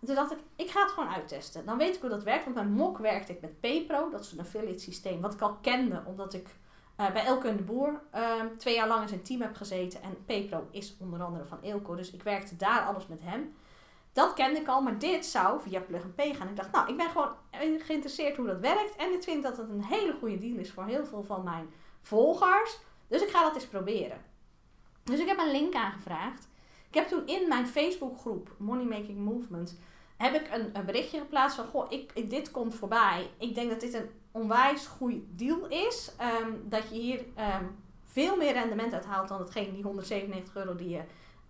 Toen 0.07 0.15
dacht 0.15 0.31
ik, 0.31 0.37
ik 0.55 0.69
ga 0.69 0.81
het 0.81 0.91
gewoon 0.91 1.09
uittesten. 1.09 1.65
Dan 1.65 1.77
weet 1.77 1.95
ik 1.95 2.01
hoe 2.01 2.09
dat 2.09 2.23
werkt. 2.23 2.43
Want 2.43 2.55
bij 2.55 2.65
MOK 2.65 2.97
werkte 2.97 3.31
ik 3.31 3.41
met 3.41 3.59
PayPro. 3.59 4.09
Dat 4.09 4.19
is 4.19 4.31
een 4.31 4.39
affiliate 4.39 4.79
systeem 4.79 5.21
wat 5.21 5.33
ik 5.33 5.41
al 5.41 5.57
kende. 5.61 6.01
Omdat 6.05 6.33
ik 6.33 6.47
uh, 6.99 7.11
bij 7.11 7.25
Elke 7.25 7.55
de 7.55 7.63
Boer 7.63 8.01
ehm, 8.11 8.47
twee 8.57 8.75
jaar 8.75 8.87
lang 8.87 9.01
in 9.01 9.07
zijn 9.07 9.21
team 9.21 9.41
heb 9.41 9.55
gezeten. 9.55 10.01
En 10.01 10.25
PayPro 10.25 10.67
is 10.71 10.95
onder 10.99 11.23
andere 11.23 11.45
van 11.45 11.63
Elko. 11.63 11.95
Dus 11.95 12.11
ik 12.11 12.23
werkte 12.23 12.55
daar 12.55 12.85
alles 12.85 13.07
met 13.07 13.21
hem. 13.21 13.55
Dat 14.13 14.33
kende 14.33 14.59
ik 14.59 14.67
al, 14.67 14.81
maar 14.81 14.99
dit 14.99 15.25
zou 15.25 15.61
via 15.61 15.79
Plug 15.79 16.03
and 16.03 16.15
Pay 16.15 16.33
gaan. 16.33 16.47
Ik 16.47 16.55
dacht, 16.55 16.71
nou, 16.71 16.89
ik 16.89 16.97
ben 16.97 17.09
gewoon 17.09 17.31
geïnteresseerd 17.79 18.37
hoe 18.37 18.47
dat 18.47 18.59
werkt. 18.59 18.95
En 18.95 19.13
ik 19.13 19.23
vind 19.23 19.43
dat 19.43 19.57
het 19.57 19.69
een 19.69 19.83
hele 19.83 20.15
goede 20.19 20.37
deal 20.37 20.57
is 20.57 20.71
voor 20.71 20.85
heel 20.85 21.05
veel 21.05 21.23
van 21.23 21.43
mijn 21.43 21.69
volgers. 22.01 22.79
Dus 23.07 23.21
ik 23.21 23.29
ga 23.29 23.43
dat 23.43 23.55
eens 23.55 23.67
proberen. 23.67 24.21
Dus 25.03 25.19
ik 25.19 25.27
heb 25.27 25.37
een 25.37 25.51
link 25.51 25.75
aangevraagd. 25.75 26.47
Ik 26.87 26.93
heb 26.93 27.07
toen 27.07 27.27
in 27.27 27.47
mijn 27.47 27.67
Facebookgroep 27.67 28.55
Money 28.57 28.85
Making 28.85 29.17
Movement 29.17 29.77
heb 30.17 30.33
ik 30.33 30.53
een, 30.53 30.77
een 30.77 30.85
berichtje 30.85 31.19
geplaatst 31.19 31.55
van 31.55 31.65
goh, 31.65 31.91
ik, 31.91 32.29
dit 32.29 32.51
komt 32.51 32.75
voorbij. 32.75 33.29
Ik 33.37 33.55
denk 33.55 33.69
dat 33.69 33.79
dit 33.79 33.93
een 33.93 34.09
onwijs 34.31 34.85
goede 34.85 35.21
deal 35.35 35.67
is. 35.67 36.11
Ehm, 36.17 36.51
dat 36.63 36.89
je 36.89 36.95
hier 36.95 37.25
ehm, 37.35 37.65
veel 38.03 38.35
meer 38.35 38.53
rendement 38.53 38.93
uithaalt 38.93 39.27
dan 39.27 39.39
hetgeen 39.39 39.73
die 39.73 39.83
197 39.83 40.55
euro 40.55 40.75
die 40.75 40.89
je 40.89 41.01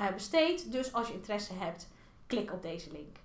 uh, 0.01 0.13
besteedt. 0.13 0.71
Dus 0.71 0.93
als 0.93 1.07
je 1.07 1.13
interesse 1.13 1.53
hebt, 1.53 1.87
klik 2.27 2.53
op 2.53 2.61
deze 2.61 2.91
link. 2.91 3.17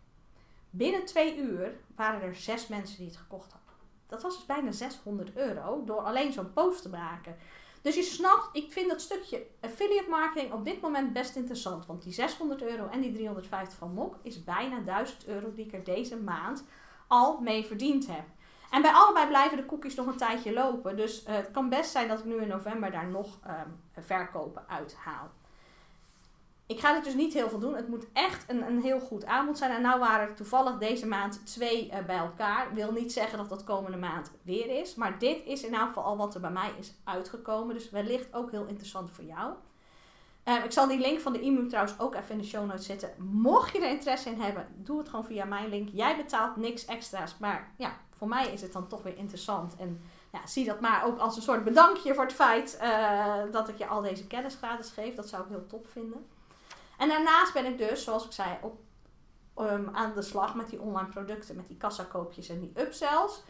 Binnen 0.70 1.04
twee 1.04 1.37
uur 1.37 1.72
waren 1.96 2.22
er 2.22 2.37
zes 2.37 2.68
mensen 2.68 2.96
die 2.96 3.06
het 3.06 3.16
gekocht 3.16 3.52
hadden. 3.52 3.72
Dat 4.06 4.22
was 4.22 4.37
dus 4.37 4.46
bijna 4.46 4.72
600 4.72 5.37
euro 5.37 5.84
door 5.84 6.00
alleen 6.00 6.32
zo'n 6.32 6.52
post 6.52 6.82
te 6.82 6.88
maken. 6.88 7.37
Dus 7.82 7.94
je 7.94 8.02
snapt, 8.02 8.48
ik 8.52 8.72
vind 8.72 8.88
dat 8.88 9.00
stukje 9.00 9.46
affiliate 9.60 10.10
marketing 10.10 10.52
op 10.52 10.64
dit 10.64 10.80
moment 10.80 11.12
best 11.12 11.36
interessant. 11.36 11.86
Want 11.86 12.02
die 12.02 12.12
600 12.12 12.62
euro 12.62 12.88
en 12.88 13.00
die 13.00 13.12
350 13.12 13.78
van 13.78 13.92
Mok 13.92 14.16
is 14.22 14.44
bijna 14.44 14.80
1000 14.80 15.26
euro 15.26 15.52
die 15.54 15.66
ik 15.66 15.72
er 15.72 15.84
deze 15.84 16.16
maand 16.16 16.64
al 17.06 17.40
mee 17.40 17.64
verdiend 17.64 18.06
heb. 18.06 18.24
En 18.70 18.82
bij 18.82 18.92
allebei 18.92 19.26
blijven 19.26 19.56
de 19.56 19.66
cookies 19.66 19.94
nog 19.94 20.06
een 20.06 20.16
tijdje 20.16 20.52
lopen. 20.52 20.96
Dus 20.96 21.26
uh, 21.26 21.34
het 21.34 21.50
kan 21.50 21.68
best 21.68 21.90
zijn 21.90 22.08
dat 22.08 22.18
ik 22.18 22.24
nu 22.24 22.40
in 22.40 22.48
november 22.48 22.90
daar 22.90 23.08
nog 23.08 23.38
um, 23.46 24.04
verkopen 24.04 24.68
uithaal 24.68 25.30
ik 26.66 26.81
ga 26.81 26.95
het 26.95 27.04
dus 27.04 27.14
niet 27.14 27.33
heel 27.33 27.49
veel 27.49 27.59
doen. 27.59 27.75
Het 27.75 27.88
moet 27.88 28.07
echt 28.12 28.50
een, 28.50 28.66
een 28.66 28.81
heel 28.81 29.00
goed 29.00 29.25
aanbod 29.25 29.59
zijn. 29.59 29.71
En 29.71 29.83
nou 29.83 29.99
waren 30.00 30.28
er 30.28 30.35
toevallig 30.35 30.78
deze 30.78 31.07
maand 31.07 31.47
twee 31.47 31.87
uh, 31.87 31.99
bij 32.07 32.16
elkaar. 32.16 32.75
Wil 32.75 32.92
niet 32.92 33.12
zeggen 33.12 33.38
dat 33.38 33.49
dat 33.49 33.64
komende 33.64 33.97
maand 33.97 34.31
weer 34.42 34.81
is. 34.81 34.95
Maar 34.95 35.19
dit 35.19 35.45
is 35.45 35.64
in 35.64 35.75
elk 35.75 35.87
geval 35.87 36.04
al 36.04 36.16
wat 36.16 36.35
er 36.35 36.40
bij 36.40 36.50
mij 36.50 36.73
is 36.78 36.92
uitgekomen. 37.04 37.75
Dus 37.75 37.90
wellicht 37.90 38.35
ook 38.35 38.50
heel 38.50 38.66
interessant 38.66 39.11
voor 39.11 39.25
jou. 39.25 39.52
Uh, 40.45 40.64
ik 40.64 40.73
zal 40.73 40.88
die 40.88 40.99
link 40.99 41.21
van 41.21 41.33
de 41.33 41.40
e-mail 41.40 41.69
trouwens 41.69 41.99
ook 41.99 42.14
even 42.14 42.31
in 42.31 42.38
de 42.38 42.45
show 42.47 42.66
notes 42.66 42.87
zetten. 42.87 43.11
Mocht 43.19 43.73
je 43.73 43.78
er 43.78 43.90
interesse 43.90 44.31
in 44.31 44.40
hebben, 44.40 44.66
doe 44.76 44.99
het 44.99 45.09
gewoon 45.09 45.25
via 45.25 45.45
mijn 45.45 45.69
link. 45.69 45.88
Jij 45.92 46.16
betaalt 46.16 46.57
niks 46.57 46.85
extra's. 46.85 47.38
Maar 47.38 47.73
ja, 47.76 47.97
voor 48.11 48.28
mij 48.28 48.53
is 48.53 48.62
het 48.62 48.72
dan 48.72 48.87
toch 48.87 49.03
weer 49.03 49.16
interessant. 49.16 49.77
En 49.77 50.01
ja, 50.33 50.46
zie 50.46 50.64
dat 50.64 50.81
maar 50.81 51.05
ook 51.05 51.18
als 51.18 51.37
een 51.37 51.42
soort 51.42 51.64
bedankje 51.64 52.14
voor 52.14 52.25
het 52.25 52.33
feit 52.33 52.79
uh, 52.83 53.35
dat 53.51 53.68
ik 53.68 53.79
je 53.79 53.87
al 53.87 54.01
deze 54.01 54.27
kennis 54.27 54.55
gratis 54.55 54.90
geef. 54.90 55.14
Dat 55.14 55.29
zou 55.29 55.42
ik 55.42 55.48
heel 55.48 55.66
top 55.66 55.87
vinden. 55.87 56.27
En 56.98 57.09
daarnaast 57.09 57.52
ben 57.52 57.66
ik 57.66 57.78
dus, 57.78 58.05
zoals 58.05 58.24
ik 58.24 58.33
zei, 58.33 58.59
op, 58.62 58.81
um, 59.57 59.90
aan 59.92 60.12
de 60.14 60.22
slag 60.22 60.55
met 60.55 60.70
die 60.70 60.81
online 60.81 61.09
producten, 61.09 61.57
met 61.57 61.66
die 61.66 61.76
kassakoopjes 61.76 62.48
en 62.48 62.61
die 62.61 62.72
upsells. 62.74 63.42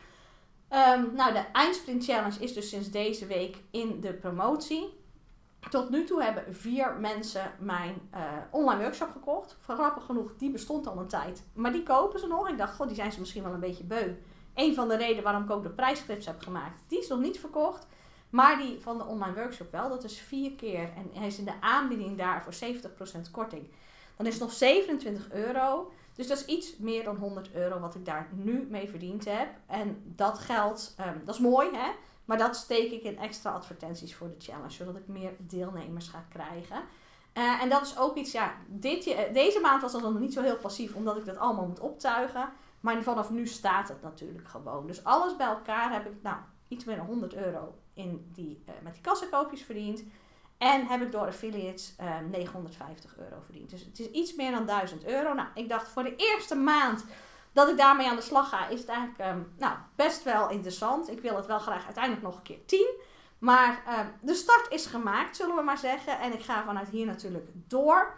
Um, 0.70 1.14
nou, 1.14 1.32
de 1.32 1.44
Eindsprint 1.52 2.04
Challenge 2.04 2.38
is 2.38 2.52
dus 2.52 2.68
sinds 2.68 2.90
deze 2.90 3.26
week 3.26 3.62
in 3.70 4.00
de 4.00 4.12
promotie. 4.12 5.00
Tot 5.70 5.90
nu 5.90 6.04
toe 6.04 6.22
hebben 6.22 6.54
vier 6.54 6.96
mensen 7.00 7.52
mijn 7.58 8.10
uh, 8.14 8.20
online 8.50 8.82
workshop 8.82 9.10
gekocht. 9.12 9.56
Grappig 9.60 10.04
genoeg, 10.04 10.36
die 10.36 10.50
bestond 10.50 10.86
al 10.86 10.98
een 10.98 11.08
tijd. 11.08 11.44
Maar 11.54 11.72
die 11.72 11.82
kopen 11.82 12.20
ze 12.20 12.26
nog. 12.26 12.48
Ik 12.48 12.58
dacht, 12.58 12.74
god, 12.74 12.86
die 12.86 12.96
zijn 12.96 13.12
ze 13.12 13.20
misschien 13.20 13.42
wel 13.42 13.52
een 13.52 13.60
beetje 13.60 13.84
beu. 13.84 14.14
Een 14.54 14.74
van 14.74 14.88
de 14.88 14.96
redenen 14.96 15.22
waarom 15.22 15.42
ik 15.42 15.50
ook 15.50 15.62
de 15.62 15.70
prijsclips 15.70 16.26
heb 16.26 16.40
gemaakt, 16.40 16.82
die 16.88 16.98
is 16.98 17.08
nog 17.08 17.18
niet 17.20 17.40
verkocht. 17.40 17.86
Maar 18.32 18.58
die 18.58 18.80
van 18.80 18.98
de 18.98 19.04
online 19.04 19.34
workshop 19.34 19.70
wel. 19.70 19.88
Dat 19.88 20.04
is 20.04 20.18
vier 20.18 20.52
keer. 20.52 20.90
En 20.96 21.10
hij 21.12 21.26
is 21.26 21.38
in 21.38 21.44
de 21.44 21.60
aanbieding 21.60 22.18
daar 22.18 22.42
voor 22.42 22.54
70% 23.26 23.30
korting. 23.30 23.70
Dan 24.16 24.26
is 24.26 24.32
het 24.32 24.42
nog 24.42 24.52
27 24.52 25.30
euro. 25.30 25.92
Dus 26.14 26.26
dat 26.26 26.38
is 26.38 26.44
iets 26.44 26.76
meer 26.76 27.04
dan 27.04 27.16
100 27.16 27.52
euro 27.54 27.80
wat 27.80 27.94
ik 27.94 28.04
daar 28.04 28.28
nu 28.32 28.66
mee 28.70 28.88
verdiend 28.88 29.24
heb. 29.24 29.48
En 29.66 30.02
dat 30.04 30.38
geld, 30.38 30.94
um, 31.00 31.22
dat 31.24 31.34
is 31.34 31.40
mooi 31.40 31.68
hè. 31.72 31.90
Maar 32.24 32.38
dat 32.38 32.56
steek 32.56 32.92
ik 32.92 33.02
in 33.02 33.18
extra 33.18 33.50
advertenties 33.50 34.14
voor 34.14 34.28
de 34.28 34.44
challenge. 34.44 34.70
Zodat 34.70 34.96
ik 34.96 35.06
meer 35.06 35.32
deelnemers 35.38 36.08
ga 36.08 36.24
krijgen. 36.28 36.82
Uh, 37.34 37.62
en 37.62 37.68
dat 37.68 37.82
is 37.82 37.98
ook 37.98 38.16
iets, 38.16 38.32
ja, 38.32 38.54
dit, 38.66 39.04
deze 39.32 39.60
maand 39.60 39.82
was 39.82 39.92
dat 39.92 40.02
nog 40.02 40.18
niet 40.18 40.32
zo 40.32 40.42
heel 40.42 40.58
passief. 40.58 40.94
Omdat 40.94 41.16
ik 41.16 41.24
dat 41.24 41.36
allemaal 41.36 41.66
moet 41.66 41.80
optuigen. 41.80 42.48
Maar 42.80 43.02
vanaf 43.02 43.30
nu 43.30 43.46
staat 43.46 43.88
het 43.88 44.02
natuurlijk 44.02 44.48
gewoon. 44.48 44.86
Dus 44.86 45.04
alles 45.04 45.36
bij 45.36 45.46
elkaar 45.46 45.92
heb 45.92 46.06
ik, 46.06 46.22
nou, 46.22 46.36
iets 46.68 46.84
meer 46.84 46.96
dan 46.96 47.06
100 47.06 47.34
euro 47.34 47.74
in 47.94 48.30
die, 48.32 48.62
uh, 48.68 48.74
met 48.82 48.92
die 48.92 49.02
kassakoopjes 49.02 49.62
verdiend. 49.62 50.02
En 50.58 50.86
heb 50.86 51.02
ik 51.02 51.12
door 51.12 51.26
affiliates 51.26 51.94
uh, 52.00 52.18
eh, 52.18 52.26
950 52.30 53.18
euro 53.18 53.40
verdiend. 53.44 53.70
Dus 53.70 53.84
het 53.84 53.98
is 53.98 54.10
iets 54.10 54.34
meer 54.34 54.50
dan 54.50 54.66
1000 54.66 55.04
euro. 55.04 55.32
Nou, 55.34 55.48
ik 55.54 55.68
dacht 55.68 55.88
voor 55.88 56.02
de 56.02 56.16
eerste 56.16 56.54
maand 56.54 57.04
dat 57.52 57.68
ik 57.68 57.76
daarmee 57.76 58.08
aan 58.08 58.16
de 58.16 58.22
slag 58.22 58.48
ga, 58.48 58.68
is 58.68 58.80
het 58.80 58.88
eigenlijk 58.88 59.30
um, 59.34 59.52
nou, 59.58 59.76
best 59.94 60.22
wel 60.22 60.50
interessant. 60.50 61.10
Ik 61.10 61.20
wil 61.20 61.36
het 61.36 61.46
wel 61.46 61.58
graag 61.58 61.84
uiteindelijk 61.84 62.24
nog 62.24 62.36
een 62.36 62.42
keer 62.42 62.66
10. 62.66 62.86
Maar 63.38 63.82
uh, 63.86 63.98
de 64.20 64.34
start 64.34 64.66
is 64.70 64.86
gemaakt, 64.86 65.36
zullen 65.36 65.56
we 65.56 65.62
maar 65.62 65.78
zeggen. 65.78 66.18
En 66.18 66.32
ik 66.32 66.42
ga 66.42 66.64
vanuit 66.64 66.88
hier 66.88 67.06
natuurlijk 67.06 67.48
door. 67.68 68.16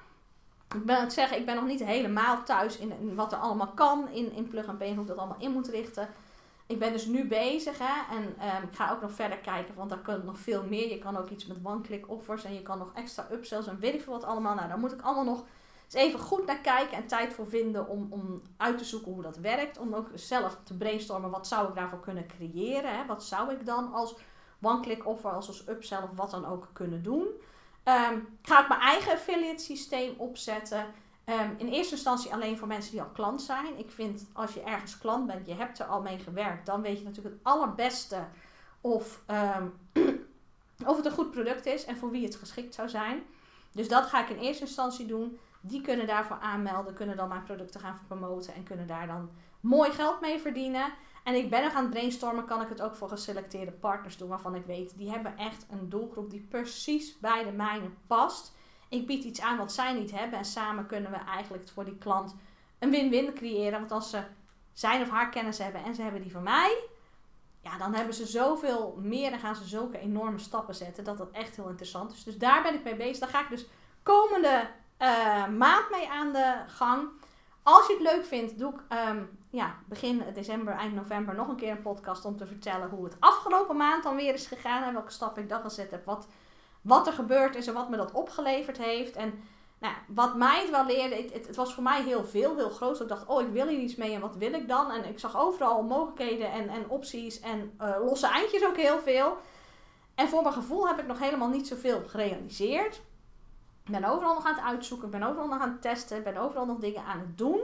Ik 0.74 0.84
ben 0.84 1.00
het 1.00 1.12
zeggen, 1.12 1.38
ik 1.38 1.46
ben 1.46 1.54
nog 1.54 1.64
niet 1.64 1.84
helemaal 1.84 2.42
thuis 2.42 2.76
in, 2.76 3.14
wat 3.14 3.32
er 3.32 3.38
allemaal 3.38 3.72
kan 3.74 4.08
in, 4.08 4.32
in 4.32 4.48
Plug 4.48 4.66
and 4.66 4.78
Pay 4.78 4.92
hoe 4.92 5.00
ik 5.00 5.06
dat 5.06 5.16
allemaal 5.16 5.40
in 5.40 5.52
moet 5.52 5.68
richten 5.68 6.08
ik 6.66 6.78
ben 6.78 6.92
dus 6.92 7.06
nu 7.06 7.28
bezig 7.28 7.78
hè, 7.78 8.16
en 8.16 8.22
um, 8.22 8.68
ik 8.68 8.74
ga 8.76 8.92
ook 8.92 9.00
nog 9.00 9.12
verder 9.12 9.38
kijken, 9.38 9.74
want 9.74 9.90
daar 9.90 9.98
kan 9.98 10.24
nog 10.24 10.38
veel 10.38 10.62
meer. 10.62 10.88
Je 10.88 10.98
kan 10.98 11.16
ook 11.16 11.30
iets 11.30 11.46
met 11.46 11.56
one-click 11.62 12.10
offers 12.10 12.44
en 12.44 12.54
je 12.54 12.62
kan 12.62 12.78
nog 12.78 12.90
extra 12.94 13.26
upsells 13.32 13.66
en 13.66 13.78
weet 13.78 13.94
ik 13.94 14.02
veel 14.02 14.12
wat 14.12 14.24
allemaal. 14.24 14.54
Nou, 14.54 14.68
daar 14.68 14.78
moet 14.78 14.92
ik 14.92 15.02
allemaal 15.02 15.24
nog 15.24 15.44
eens 15.84 15.94
even 15.94 16.18
goed 16.18 16.46
naar 16.46 16.60
kijken 16.60 16.96
en 16.96 17.06
tijd 17.06 17.32
voor 17.32 17.48
vinden 17.48 17.88
om, 17.88 18.06
om 18.10 18.42
uit 18.56 18.78
te 18.78 18.84
zoeken 18.84 19.12
hoe 19.12 19.22
dat 19.22 19.36
werkt. 19.36 19.78
Om 19.78 19.94
ook 19.94 20.08
zelf 20.14 20.58
te 20.64 20.76
brainstormen, 20.76 21.30
wat 21.30 21.46
zou 21.46 21.68
ik 21.68 21.74
daarvoor 21.74 22.00
kunnen 22.00 22.26
creëren? 22.26 22.98
Hè? 22.98 23.06
Wat 23.06 23.24
zou 23.24 23.52
ik 23.52 23.66
dan 23.66 23.92
als 23.92 24.16
one-click 24.62 25.06
offer, 25.06 25.30
als, 25.30 25.48
als 25.48 25.68
upsell 25.68 26.02
of 26.02 26.10
wat 26.14 26.30
dan 26.30 26.46
ook 26.46 26.68
kunnen 26.72 27.02
doen? 27.02 27.26
Um, 27.84 28.38
ga 28.42 28.62
ik 28.62 28.68
mijn 28.68 28.80
eigen 28.80 29.12
affiliate 29.12 29.62
systeem 29.62 30.14
opzetten. 30.16 30.86
Um, 31.26 31.54
in 31.56 31.68
eerste 31.68 31.94
instantie 31.94 32.32
alleen 32.32 32.58
voor 32.58 32.68
mensen 32.68 32.90
die 32.90 33.02
al 33.02 33.10
klant 33.12 33.42
zijn. 33.42 33.78
Ik 33.78 33.90
vind 33.90 34.26
als 34.32 34.54
je 34.54 34.62
ergens 34.62 34.98
klant 34.98 35.26
bent, 35.26 35.46
je 35.46 35.54
hebt 35.54 35.78
er 35.78 35.86
al 35.86 36.02
mee 36.02 36.18
gewerkt, 36.18 36.66
dan 36.66 36.82
weet 36.82 36.98
je 36.98 37.04
natuurlijk 37.04 37.34
het 37.34 37.44
allerbeste 37.44 38.26
of, 38.80 39.22
um, 39.26 39.74
of 40.90 40.96
het 40.96 41.06
een 41.06 41.12
goed 41.12 41.30
product 41.30 41.66
is 41.66 41.84
en 41.84 41.96
voor 41.96 42.10
wie 42.10 42.24
het 42.24 42.36
geschikt 42.36 42.74
zou 42.74 42.88
zijn. 42.88 43.22
Dus 43.72 43.88
dat 43.88 44.06
ga 44.06 44.22
ik 44.22 44.28
in 44.28 44.42
eerste 44.42 44.64
instantie 44.64 45.06
doen. 45.06 45.38
Die 45.60 45.80
kunnen 45.80 46.06
daarvoor 46.06 46.38
aanmelden, 46.38 46.94
kunnen 46.94 47.16
dan 47.16 47.28
mijn 47.28 47.42
producten 47.42 47.80
gaan 47.80 48.00
promoten 48.06 48.54
en 48.54 48.62
kunnen 48.62 48.86
daar 48.86 49.06
dan 49.06 49.30
mooi 49.60 49.90
geld 49.90 50.20
mee 50.20 50.38
verdienen. 50.38 50.92
En 51.24 51.34
ik 51.34 51.50
ben 51.50 51.62
nog 51.62 51.74
aan 51.74 51.82
het 51.82 51.92
brainstormen, 51.92 52.44
kan 52.44 52.62
ik 52.62 52.68
het 52.68 52.82
ook 52.82 52.94
voor 52.94 53.08
geselecteerde 53.08 53.72
partners 53.72 54.16
doen 54.16 54.28
waarvan 54.28 54.54
ik 54.54 54.66
weet, 54.66 54.98
die 54.98 55.10
hebben 55.10 55.36
echt 55.36 55.66
een 55.70 55.88
doelgroep 55.88 56.30
die 56.30 56.46
precies 56.50 57.18
bij 57.18 57.44
de 57.44 57.52
mijne 57.52 57.90
past. 58.06 58.56
Ik 58.88 59.06
bied 59.06 59.24
iets 59.24 59.40
aan 59.40 59.56
wat 59.56 59.72
zij 59.72 59.92
niet 59.92 60.10
hebben. 60.10 60.38
En 60.38 60.44
samen 60.44 60.86
kunnen 60.86 61.10
we 61.10 61.16
eigenlijk 61.16 61.68
voor 61.68 61.84
die 61.84 61.98
klant 61.98 62.34
een 62.78 62.90
win-win 62.90 63.34
creëren. 63.34 63.78
Want 63.78 63.92
als 63.92 64.10
ze 64.10 64.22
zijn 64.72 65.02
of 65.02 65.10
haar 65.10 65.28
kennis 65.28 65.58
hebben 65.58 65.84
en 65.84 65.94
ze 65.94 66.02
hebben 66.02 66.22
die 66.22 66.32
van 66.32 66.42
mij. 66.42 66.84
Ja, 67.60 67.78
dan 67.78 67.94
hebben 67.94 68.14
ze 68.14 68.26
zoveel 68.26 68.98
meer 69.02 69.32
en 69.32 69.38
gaan 69.38 69.56
ze 69.56 69.64
zulke 69.64 69.98
enorme 69.98 70.38
stappen 70.38 70.74
zetten. 70.74 71.04
Dat 71.04 71.18
dat 71.18 71.30
echt 71.30 71.56
heel 71.56 71.68
interessant 71.68 72.12
is. 72.12 72.24
Dus 72.24 72.38
daar 72.38 72.62
ben 72.62 72.74
ik 72.74 72.84
mee 72.84 72.96
bezig. 72.96 73.18
Daar 73.18 73.28
ga 73.28 73.40
ik 73.40 73.48
dus 73.48 73.66
komende 74.02 74.68
uh, 74.98 75.46
maand 75.48 75.90
mee 75.90 76.08
aan 76.10 76.32
de 76.32 76.54
gang. 76.66 77.08
Als 77.62 77.86
je 77.86 77.92
het 77.92 78.02
leuk 78.02 78.24
vindt, 78.24 78.58
doe 78.58 78.72
ik 78.72 78.80
ehm, 78.88 79.22
ja, 79.50 79.74
begin 79.86 80.22
december, 80.34 80.74
eind 80.74 80.94
november 80.94 81.34
nog 81.34 81.48
een 81.48 81.56
keer 81.56 81.70
een 81.70 81.82
podcast 81.82 82.24
om 82.24 82.36
te 82.36 82.46
vertellen 82.46 82.88
hoe 82.88 83.04
het 83.04 83.16
afgelopen 83.18 83.76
maand 83.76 84.02
dan 84.02 84.16
weer 84.16 84.34
is 84.34 84.46
gegaan. 84.46 84.82
En 84.82 84.92
welke 84.92 85.10
stappen 85.10 85.42
ik 85.42 85.48
dan 85.48 85.60
gezet 85.60 85.90
heb. 85.90 86.04
Wat, 86.04 86.28
wat 86.84 87.06
er 87.06 87.12
gebeurd 87.12 87.56
is 87.56 87.66
en 87.66 87.74
wat 87.74 87.88
me 87.88 87.96
dat 87.96 88.12
opgeleverd 88.12 88.78
heeft. 88.78 89.16
En 89.16 89.42
nou, 89.78 89.94
wat 90.06 90.36
mij 90.36 90.60
het 90.60 90.70
wel 90.70 90.86
leerde, 90.86 91.14
het, 91.14 91.46
het, 91.46 91.56
was 91.56 91.74
voor 91.74 91.82
mij 91.82 92.02
heel 92.02 92.24
veel, 92.24 92.56
heel 92.56 92.70
groot. 92.70 93.00
Ik 93.00 93.08
dacht, 93.08 93.26
oh, 93.26 93.40
ik 93.40 93.52
wil 93.52 93.66
hier 93.66 93.78
iets 93.78 93.94
mee 93.94 94.14
en 94.14 94.20
wat 94.20 94.36
wil 94.36 94.52
ik 94.52 94.68
dan? 94.68 94.90
En 94.90 95.04
ik 95.04 95.18
zag 95.18 95.36
overal 95.36 95.82
mogelijkheden 95.82 96.52
en, 96.52 96.68
en 96.68 96.88
opties 96.88 97.40
en 97.40 97.76
uh, 97.80 97.96
losse 98.04 98.26
eindjes 98.26 98.64
ook 98.64 98.76
heel 98.76 98.98
veel. 98.98 99.36
En 100.14 100.28
voor 100.28 100.42
mijn 100.42 100.54
gevoel 100.54 100.88
heb 100.88 100.98
ik 100.98 101.06
nog 101.06 101.18
helemaal 101.18 101.48
niet 101.48 101.68
zoveel 101.68 102.02
gerealiseerd. 102.06 102.94
Ik 103.84 103.90
ben 103.90 104.04
overal 104.04 104.34
nog 104.34 104.46
aan 104.46 104.54
het 104.54 104.64
uitzoeken, 104.64 105.06
ik 105.06 105.18
ben 105.18 105.28
overal 105.28 105.48
nog 105.48 105.60
aan 105.60 105.70
het 105.72 105.82
testen, 105.82 106.16
ik 106.16 106.24
ben 106.24 106.36
overal 106.36 106.66
nog 106.66 106.78
dingen 106.78 107.04
aan 107.04 107.18
het 107.18 107.38
doen. 107.38 107.60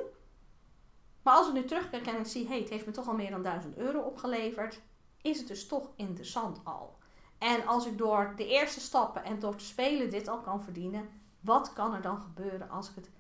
Maar 1.22 1.35
als 1.35 1.46
ik 1.46 1.52
nu 1.52 1.64
terugkijk 1.64 2.06
en 2.06 2.18
ik 2.18 2.26
zie, 2.26 2.48
hey, 2.48 2.59
het 2.59 2.68
heeft 2.68 2.87
me 2.87 2.92
toch 2.92 3.09
al 3.09 3.14
meer 3.14 3.30
dan 3.30 3.42
1000 3.42 3.76
euro 3.76 4.00
opgeleverd, 4.00 4.80
is 5.22 5.38
het 5.38 5.48
dus 5.48 5.66
toch 5.66 5.90
interessant 5.96 6.61
al. 6.64 6.98
En 7.40 7.66
als 7.66 7.87
ik 7.87 7.98
door 7.98 8.33
de 8.37 8.46
eerste 8.46 8.81
stappen 8.81 9.24
en 9.24 9.38
door 9.38 9.57
te 9.57 9.64
spelen 9.64 10.11
dit 10.11 10.29
al 10.29 10.38
kan 10.38 10.62
verdienen, 10.62 11.09
wat 11.40 11.72
kan 11.72 11.94
er 11.94 12.03
dan 12.03 12.20
gebeuren 12.20 12.70
als 12.70 12.88
ik 12.88 12.94
het 12.94 13.11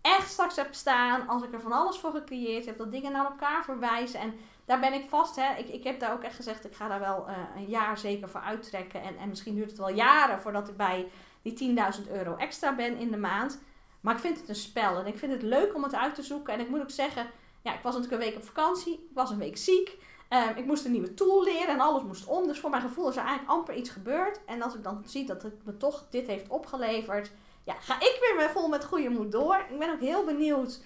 echt 0.00 0.30
straks 0.30 0.56
heb 0.56 0.74
staan, 0.74 1.28
als 1.28 1.42
ik 1.42 1.52
er 1.52 1.60
van 1.60 1.72
alles 1.72 1.98
voor 1.98 2.10
gecreëerd 2.10 2.66
heb, 2.66 2.78
dat 2.78 2.92
dingen 2.92 3.12
naar 3.12 3.24
elkaar 3.24 3.64
verwijzen. 3.64 4.20
En 4.20 4.34
daar 4.64 4.80
ben 4.80 4.92
ik 4.92 5.08
vast. 5.08 5.36
Hè. 5.36 5.54
Ik, 5.56 5.68
ik 5.68 5.84
heb 5.84 6.00
daar 6.00 6.12
ook 6.12 6.22
echt 6.22 6.34
gezegd, 6.34 6.64
ik 6.64 6.74
ga 6.74 6.88
daar 6.88 7.00
wel 7.00 7.28
uh, 7.28 7.36
een 7.56 7.68
jaar 7.68 7.98
zeker 7.98 8.28
voor 8.28 8.40
uittrekken. 8.40 9.02
En, 9.02 9.16
en 9.16 9.28
misschien 9.28 9.54
duurt 9.54 9.70
het 9.70 9.78
wel 9.78 9.90
jaren 9.90 10.40
voordat 10.40 10.68
ik 10.68 10.76
bij 10.76 11.08
die 11.42 11.76
10.000 12.04 12.10
euro 12.10 12.36
extra 12.36 12.74
ben 12.74 12.96
in 12.96 13.10
de 13.10 13.16
maand. 13.16 13.60
Maar 14.00 14.14
ik 14.14 14.20
vind 14.20 14.40
het 14.40 14.48
een 14.48 14.54
spel 14.54 14.98
en 14.98 15.06
ik 15.06 15.18
vind 15.18 15.32
het 15.32 15.42
leuk 15.42 15.74
om 15.74 15.82
het 15.82 15.94
uit 15.94 16.14
te 16.14 16.22
zoeken. 16.22 16.54
En 16.54 16.60
ik 16.60 16.68
moet 16.68 16.80
ook 16.80 16.90
zeggen, 16.90 17.26
ja, 17.62 17.74
ik 17.74 17.82
was 17.82 17.94
natuurlijk 17.94 18.22
een 18.22 18.28
week 18.28 18.38
op 18.38 18.44
vakantie, 18.44 18.92
ik 18.92 19.14
was 19.14 19.30
een 19.30 19.38
week 19.38 19.56
ziek. 19.56 19.96
Um, 20.30 20.56
ik 20.56 20.64
moest 20.64 20.84
een 20.84 20.92
nieuwe 20.92 21.14
tool 21.14 21.42
leren 21.42 21.68
en 21.68 21.80
alles 21.80 22.02
moest 22.02 22.26
om. 22.26 22.46
Dus 22.46 22.60
voor 22.60 22.70
mijn 22.70 22.82
gevoel 22.82 23.08
is 23.08 23.16
er 23.16 23.24
eigenlijk 23.24 23.50
amper 23.50 23.74
iets 23.74 23.90
gebeurd. 23.90 24.40
En 24.44 24.62
als 24.62 24.74
ik 24.74 24.82
dan 24.82 25.02
zie 25.06 25.26
dat 25.26 25.42
het 25.42 25.64
me 25.64 25.76
toch 25.76 26.06
dit 26.10 26.26
heeft 26.26 26.48
opgeleverd, 26.48 27.30
ja, 27.64 27.74
ga 27.74 27.94
ik 27.94 28.34
weer 28.36 28.50
vol 28.50 28.68
met 28.68 28.84
goede 28.84 29.08
moed 29.08 29.32
door. 29.32 29.66
Ik 29.70 29.78
ben 29.78 29.92
ook 29.92 30.00
heel 30.00 30.24
benieuwd 30.24 30.80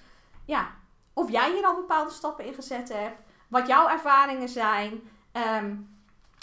ja, 0.45 0.71
of 1.13 1.31
jij 1.31 1.53
hier 1.53 1.65
al 1.65 1.75
bepaalde 1.75 2.11
stappen 2.11 2.45
in 2.45 2.55
gezet 2.55 2.89
hebt. 2.89 3.21
Wat 3.49 3.67
jouw 3.67 3.89
ervaringen 3.89 4.49
zijn. 4.49 5.11
Um, 5.63 5.99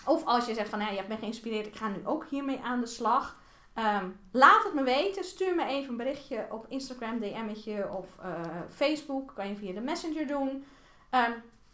of 0.05 0.25
als 0.25 0.45
je 0.45 0.53
zegt 0.53 0.69
van 0.69 0.79
je 0.79 0.85
hebt 0.85 1.07
me 1.07 1.17
geïnspireerd, 1.17 1.67
ik 1.67 1.75
ga 1.75 1.87
nu 1.87 2.01
ook 2.03 2.25
hiermee 2.29 2.59
aan 2.63 2.79
de 2.79 2.85
slag. 2.85 3.37
Um, 3.75 4.19
laat 4.31 4.63
het 4.63 4.73
me 4.73 4.83
weten. 4.83 5.23
Stuur 5.23 5.55
me 5.55 5.65
even 5.65 5.89
een 5.89 5.97
berichtje 5.97 6.47
op 6.49 6.65
Instagram, 6.67 7.19
DM'tje 7.19 7.89
of 7.89 8.07
uh, 8.25 8.41
Facebook. 8.69 9.31
Kan 9.35 9.47
je 9.47 9.55
via 9.55 9.73
de 9.73 9.81
Messenger 9.81 10.27
doen. 10.27 10.65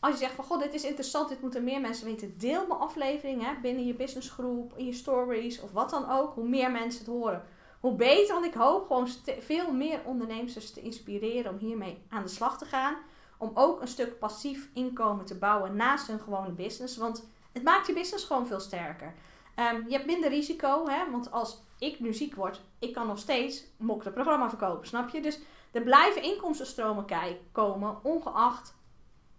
Als 0.04 0.12
je 0.14 0.20
zegt 0.20 0.36
van 0.36 0.46
god, 0.46 0.62
dit 0.62 0.74
is 0.74 0.84
interessant, 0.84 1.30
dit 1.30 1.42
moeten 1.42 1.64
meer 1.64 1.82
mensen 1.82 2.06
weten. 2.06 2.38
Deel 2.38 2.68
mijn 2.68 2.80
aflevering 2.80 3.46
hè, 3.46 3.54
binnen 3.62 3.86
je 3.86 3.94
businessgroep, 3.94 4.74
in 4.78 4.86
je 4.86 4.94
stories 4.94 5.62
of 5.62 5.72
wat 5.72 5.90
dan 5.90 6.10
ook. 6.10 6.34
Hoe 6.34 6.48
meer 6.48 6.72
mensen 6.72 7.00
het 7.00 7.14
horen, 7.14 7.44
hoe 7.80 7.96
beter. 7.96 8.34
Want 8.34 8.46
ik 8.46 8.54
hoop 8.54 8.88
gewoon 8.88 9.08
veel 9.40 9.72
meer 9.72 10.02
ondernemers 10.06 10.72
te 10.72 10.82
inspireren 10.82 11.52
om 11.52 11.58
hiermee 11.58 12.04
aan 12.10 12.24
de 12.24 12.30
slag 12.30 12.58
te 12.58 12.66
gaan. 12.66 12.96
Om 13.38 13.52
ook 13.54 13.82
een 13.82 13.88
stuk 13.88 14.20
passief 14.20 14.70
inkomen 14.74 15.26
te 15.26 15.38
bouwen 15.38 15.76
naast 15.76 16.08
hun 16.08 16.20
gewone 16.20 16.52
business. 16.52 16.98
Want 16.98 17.28
het 17.52 17.64
maakt 17.64 17.88
je 17.88 17.94
business 17.94 18.26
gewoon 18.26 18.48
veel 18.48 18.60
sterker. 18.60 19.14
Um, 19.56 19.84
je 19.88 19.94
hebt 19.94 20.06
minder 20.06 20.30
risico, 20.30 20.88
hè? 20.88 21.12
want 21.12 21.32
als 21.32 21.62
ik 21.80 22.00
nu 22.00 22.14
ziek 22.14 22.36
word, 22.36 22.62
ik 22.80 22.94
kan 22.94 23.08
nog 23.08 23.20
steeds 23.20 23.64
mok 23.78 24.14
programma 24.14 24.50
verkopen, 24.50 24.88
snap 24.88 25.10
je? 25.10 25.22
Dus 25.22 25.40
er 25.72 25.82
blijven 25.82 26.24
inkomstenstromen 26.24 27.06
komen, 27.52 27.98
ongeacht 28.04 28.82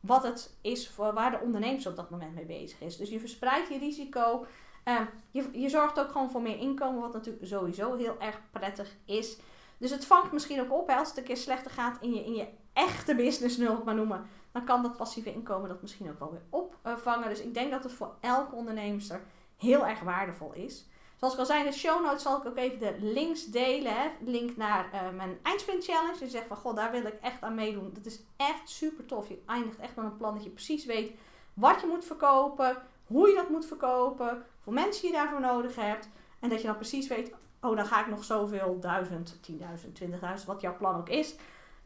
wat 0.06 0.22
het 0.22 0.56
is 0.60 0.88
voor 0.88 1.14
waar 1.14 1.30
de 1.30 1.40
ondernemer 1.42 1.88
op 1.88 1.96
dat 1.96 2.10
moment 2.10 2.34
mee 2.34 2.44
bezig 2.44 2.80
is. 2.80 2.96
Dus 2.96 3.08
je 3.08 3.20
verspreidt 3.20 3.68
je 3.68 3.78
risico. 3.78 4.46
Um, 4.84 5.08
je, 5.30 5.48
je 5.52 5.68
zorgt 5.68 6.00
ook 6.00 6.10
gewoon 6.10 6.30
voor 6.30 6.42
meer 6.42 6.58
inkomen, 6.58 7.00
wat 7.00 7.12
natuurlijk 7.12 7.46
sowieso 7.46 7.94
heel 7.94 8.20
erg 8.20 8.40
prettig 8.50 8.96
is. 9.04 9.36
Dus 9.78 9.90
het 9.90 10.06
vangt 10.06 10.32
misschien 10.32 10.60
ook 10.60 10.72
op 10.72 10.90
als 10.90 11.08
het 11.08 11.18
een 11.18 11.24
keer 11.24 11.36
slechter 11.36 11.70
gaat 11.70 11.98
in 12.00 12.14
je, 12.14 12.24
in 12.24 12.34
je 12.34 12.46
echte 12.72 13.14
business, 13.14 13.56
nul 13.56 13.82
maar 13.84 13.94
noemen. 13.94 14.26
Dan 14.52 14.64
kan 14.64 14.82
dat 14.82 14.96
passieve 14.96 15.32
inkomen 15.32 15.68
dat 15.68 15.82
misschien 15.82 16.10
ook 16.10 16.18
wel 16.18 16.30
weer 16.30 16.62
opvangen. 16.82 17.28
Dus 17.28 17.40
ik 17.40 17.54
denk 17.54 17.70
dat 17.70 17.82
het 17.82 17.92
voor 17.92 18.14
elke 18.20 18.54
ondernemer 18.54 19.20
heel 19.56 19.86
erg 19.86 20.00
waardevol 20.00 20.52
is. 20.52 20.86
Zoals 21.24 21.38
ik 21.38 21.44
al 21.48 21.54
zei 21.54 21.64
in 21.64 21.70
de 21.70 21.78
show 21.78 22.04
notes 22.04 22.22
zal 22.22 22.36
ik 22.36 22.46
ook 22.46 22.56
even 22.56 22.78
de 22.78 22.94
links 23.00 23.44
delen. 23.44 23.94
Hè. 23.94 24.08
Link 24.24 24.56
naar 24.56 24.90
uh, 24.94 25.16
mijn 25.16 25.38
eindsprint 25.42 25.84
challenge. 25.84 26.24
Je 26.24 26.28
zegt 26.30 26.46
van 26.46 26.56
god, 26.56 26.76
daar 26.76 26.90
wil 26.90 27.06
ik 27.06 27.18
echt 27.20 27.42
aan 27.42 27.54
meedoen. 27.54 27.90
Dat 27.94 28.06
is 28.06 28.20
echt 28.36 28.68
super 28.68 29.06
tof. 29.06 29.28
Je 29.28 29.42
eindigt 29.46 29.78
echt 29.78 29.96
met 29.96 30.04
een 30.04 30.16
plan 30.16 30.34
dat 30.34 30.44
je 30.44 30.50
precies 30.50 30.84
weet 30.84 31.12
wat 31.54 31.80
je 31.80 31.86
moet 31.86 32.04
verkopen. 32.04 32.82
Hoe 33.06 33.28
je 33.28 33.34
dat 33.34 33.48
moet 33.48 33.66
verkopen. 33.66 34.46
Hoeveel 34.54 34.82
mensen 34.82 35.08
je 35.08 35.14
daarvoor 35.14 35.40
nodig 35.40 35.76
hebt. 35.76 36.08
En 36.40 36.48
dat 36.48 36.60
je 36.60 36.66
dan 36.66 36.76
precies 36.76 37.08
weet, 37.08 37.32
oh 37.60 37.76
dan 37.76 37.86
ga 37.86 38.00
ik 38.00 38.06
nog 38.06 38.24
zoveel, 38.24 38.80
duizend, 38.80 39.38
tienduizend, 39.42 39.94
twintigduizend, 39.94 40.48
wat 40.48 40.60
jouw 40.60 40.76
plan 40.76 40.96
ook 40.96 41.08
is, 41.08 41.34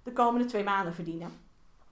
de 0.02 0.12
komende 0.12 0.46
twee 0.46 0.64
maanden 0.64 0.94
verdienen. 0.94 1.40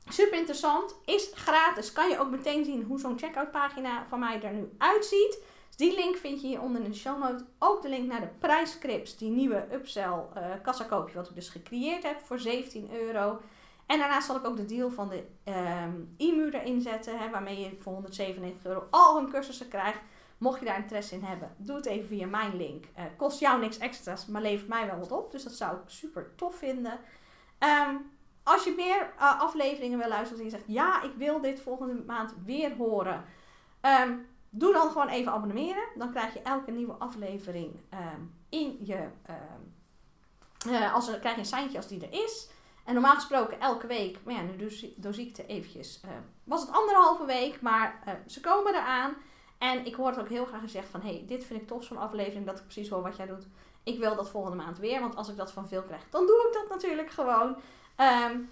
Super 0.09 0.39
interessant, 0.39 0.97
is 1.05 1.31
gratis. 1.35 1.93
Kan 1.93 2.09
je 2.09 2.19
ook 2.19 2.31
meteen 2.31 2.65
zien 2.65 2.83
hoe 2.83 2.99
zo'n 2.99 3.19
checkout 3.19 3.51
pagina 3.51 4.07
van 4.09 4.19
mij 4.19 4.43
er 4.43 4.53
nu 4.53 4.75
uitziet. 4.79 5.39
Die 5.77 5.95
link 5.95 6.17
vind 6.17 6.41
je 6.41 6.47
hieronder 6.47 6.83
in 6.83 6.91
de 6.91 6.97
show 6.97 7.19
notes. 7.19 7.43
Ook 7.59 7.83
de 7.83 7.89
link 7.89 8.07
naar 8.07 8.21
de 8.21 8.31
prijscripts, 8.39 9.17
die 9.17 9.31
nieuwe 9.31 9.67
upsell 9.73 10.25
uh, 10.37 10.45
kassakoopje 10.63 11.15
wat 11.15 11.29
ik 11.29 11.35
dus 11.35 11.49
gecreëerd 11.49 12.03
heb 12.03 12.21
voor 12.21 12.39
17 12.39 12.91
euro. 12.93 13.41
En 13.87 13.99
daarnaast 13.99 14.27
zal 14.27 14.37
ik 14.37 14.47
ook 14.47 14.57
de 14.57 14.65
deal 14.65 14.91
van 14.91 15.09
de 15.09 15.25
um, 15.85 16.15
e-mu 16.17 16.51
erin 16.51 16.81
zetten, 16.81 17.19
hè, 17.19 17.31
waarmee 17.31 17.61
je 17.61 17.77
voor 17.81 17.93
197 17.93 18.65
euro 18.65 18.87
al 18.91 19.17
hun 19.17 19.31
cursussen 19.31 19.69
krijgt. 19.69 20.01
Mocht 20.39 20.59
je 20.59 20.65
daar 20.65 20.79
interesse 20.79 21.15
in 21.15 21.23
hebben, 21.23 21.55
doe 21.57 21.77
het 21.77 21.87
even 21.87 22.07
via 22.09 22.27
mijn 22.27 22.57
link. 22.57 22.85
Uh, 22.85 23.05
kost 23.17 23.41
jou 23.41 23.61
niks 23.61 23.79
extra's, 23.79 24.27
maar 24.27 24.43
levert 24.43 24.69
mij 24.69 24.87
wel 24.87 24.99
wat 24.99 25.13
op. 25.13 25.33
Dus 25.33 25.43
dat 25.43 25.53
zou 25.53 25.77
ik 25.77 25.83
super 25.87 26.35
tof 26.37 26.57
vinden. 26.57 26.99
Um, 27.59 28.11
als 28.43 28.65
je 28.65 28.73
meer 28.77 29.13
uh, 29.17 29.41
afleveringen 29.41 29.99
wil 29.99 30.09
luisteren 30.09 30.39
en 30.39 30.45
je 30.45 30.57
zegt, 30.57 30.67
ja, 30.67 31.03
ik 31.03 31.13
wil 31.17 31.41
dit 31.41 31.61
volgende 31.61 32.03
maand 32.07 32.35
weer 32.45 32.77
horen. 32.77 33.25
Um, 34.03 34.27
Doe 34.51 34.73
dan 34.73 34.91
gewoon 34.91 35.09
even 35.09 35.33
abonneren. 35.33 35.85
Dan 35.95 36.11
krijg 36.11 36.33
je 36.33 36.43
elke 36.43 36.71
nieuwe 36.71 36.93
aflevering 36.93 37.81
um, 37.95 38.35
in 38.49 38.79
je. 38.83 39.09
Uh, 40.67 40.95
als 40.95 41.09
er, 41.09 41.19
krijg 41.19 41.35
je 41.35 41.41
een 41.41 41.47
seintje 41.47 41.77
als 41.77 41.89
die 41.89 42.07
er 42.07 42.25
is. 42.25 42.51
En 42.85 42.95
normaal 42.95 43.15
gesproken 43.15 43.61
elke 43.61 43.87
week. 43.87 44.19
Maar 44.25 44.35
ja, 44.35 44.41
nu 44.41 44.71
door, 44.97 45.15
ziekte 45.15 45.47
eventjes. 45.47 46.01
Uh, 46.05 46.11
was 46.45 46.61
het 46.61 46.73
anderhalve 46.73 47.25
week. 47.25 47.61
Maar 47.61 48.03
ze 48.27 48.41
komen 48.41 48.75
eraan. 48.75 49.15
En 49.59 49.87
ik 49.87 49.95
hoor 49.95 50.09
het 50.09 50.19
ook 50.19 50.29
heel 50.29 50.47
graag 50.47 50.61
gezegd 50.61 50.89
van... 50.89 51.01
hey, 51.01 51.25
dit 51.27 51.45
vind 51.45 51.61
ik 51.61 51.67
tof 51.67 51.85
zo'n 51.85 51.97
aflevering. 51.97 52.47
Dat 52.47 52.59
ik 52.59 52.65
precies 52.65 52.89
hoor 52.89 53.03
wat 53.03 53.17
jij 53.17 53.27
doet. 53.27 53.47
Ik 53.83 53.99
wil 53.99 54.17
dat 54.17 54.31
volgende 54.31 54.57
maand 54.57 54.79
weer. 54.79 55.01
Want 55.01 55.17
als 55.17 55.29
ik 55.29 55.37
dat 55.37 55.53
van 55.53 55.69
veel 55.69 55.83
krijg, 55.83 56.03
dan 56.11 56.27
doe 56.27 56.47
ik 56.49 56.53
dat 56.53 56.69
natuurlijk 56.69 57.11
gewoon. 57.11 57.57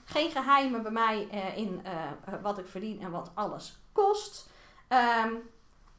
Geen 0.04 0.30
geheimen 0.30 0.83
bij 0.83 0.92
mij 0.92 1.22
in 1.57 1.83
wat 2.42 2.59
ik 2.59 2.66
verdien 2.66 3.00
en 3.00 3.11
wat 3.11 3.30
alles 3.35 3.78
kost. 3.92 4.50
Um, 5.24 5.42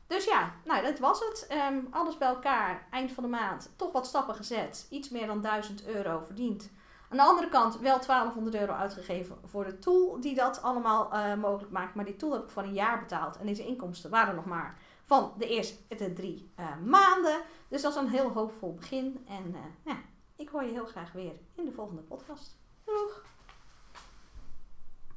dus 0.08 0.26
ja, 0.26 0.54
nou 0.66 0.82
dat 0.82 1.00
was 1.00 1.20
het. 1.20 1.48
Um, 1.72 1.88
alles 1.92 2.18
bij 2.18 2.28
elkaar, 2.28 2.88
eind 2.92 3.12
van 3.12 3.24
de 3.24 3.30
maand, 3.30 3.74
toch 3.76 3.92
wat 3.92 4.08
stappen 4.08 4.36
gezet. 4.36 4.88
Iets 4.90 5.10
meer 5.10 5.28
dan 5.28 5.42
1000 5.42 5.86
euro 5.86 6.22
verdiend. 6.26 6.70
Aan 7.10 7.18
de 7.18 7.24
andere 7.24 7.50
kant 7.50 7.80
wel 7.80 8.00
1200 8.00 8.56
euro 8.56 8.74
uitgegeven 8.74 9.38
voor 9.46 9.66
de 9.66 9.80
tool 9.80 10.20
die 10.20 10.36
dat 10.36 10.62
allemaal 10.62 11.14
uh, 11.14 11.36
mogelijk 11.36 11.72
maakt. 11.72 11.96
Maar 11.96 12.06
die 12.06 12.16
tool 12.16 12.32
heb 12.32 12.44
ik 12.44 12.50
voor 12.50 12.64
een 12.64 12.74
jaar 12.74 13.00
betaald. 13.00 13.38
En 13.38 13.46
deze 13.46 13.66
inkomsten 13.66 14.10
waren 14.10 14.36
nog 14.36 14.46
maar 14.46 14.78
van 15.06 15.34
de 15.38 15.48
eerste 15.48 15.76
de 15.88 16.14
drie 16.14 16.52
uh, 16.60 16.78
maanden. 16.86 17.42
Dus 17.68 17.82
dat 17.82 17.96
is 17.96 18.02
een 18.02 18.10
heel 18.10 18.30
hoopvol 18.30 18.74
begin. 18.74 19.26
En 19.28 19.46
uh, 19.48 19.60
ja, 19.86 19.98
ik 20.36 20.50
hoor 20.50 20.64
je 20.64 20.72
heel 20.72 20.86
graag 20.86 21.12
weer 21.12 21.34
in 21.56 21.66
de 21.66 21.72
volgende 21.72 22.02
podcast. 22.02 22.58
Doeg! 22.86 23.35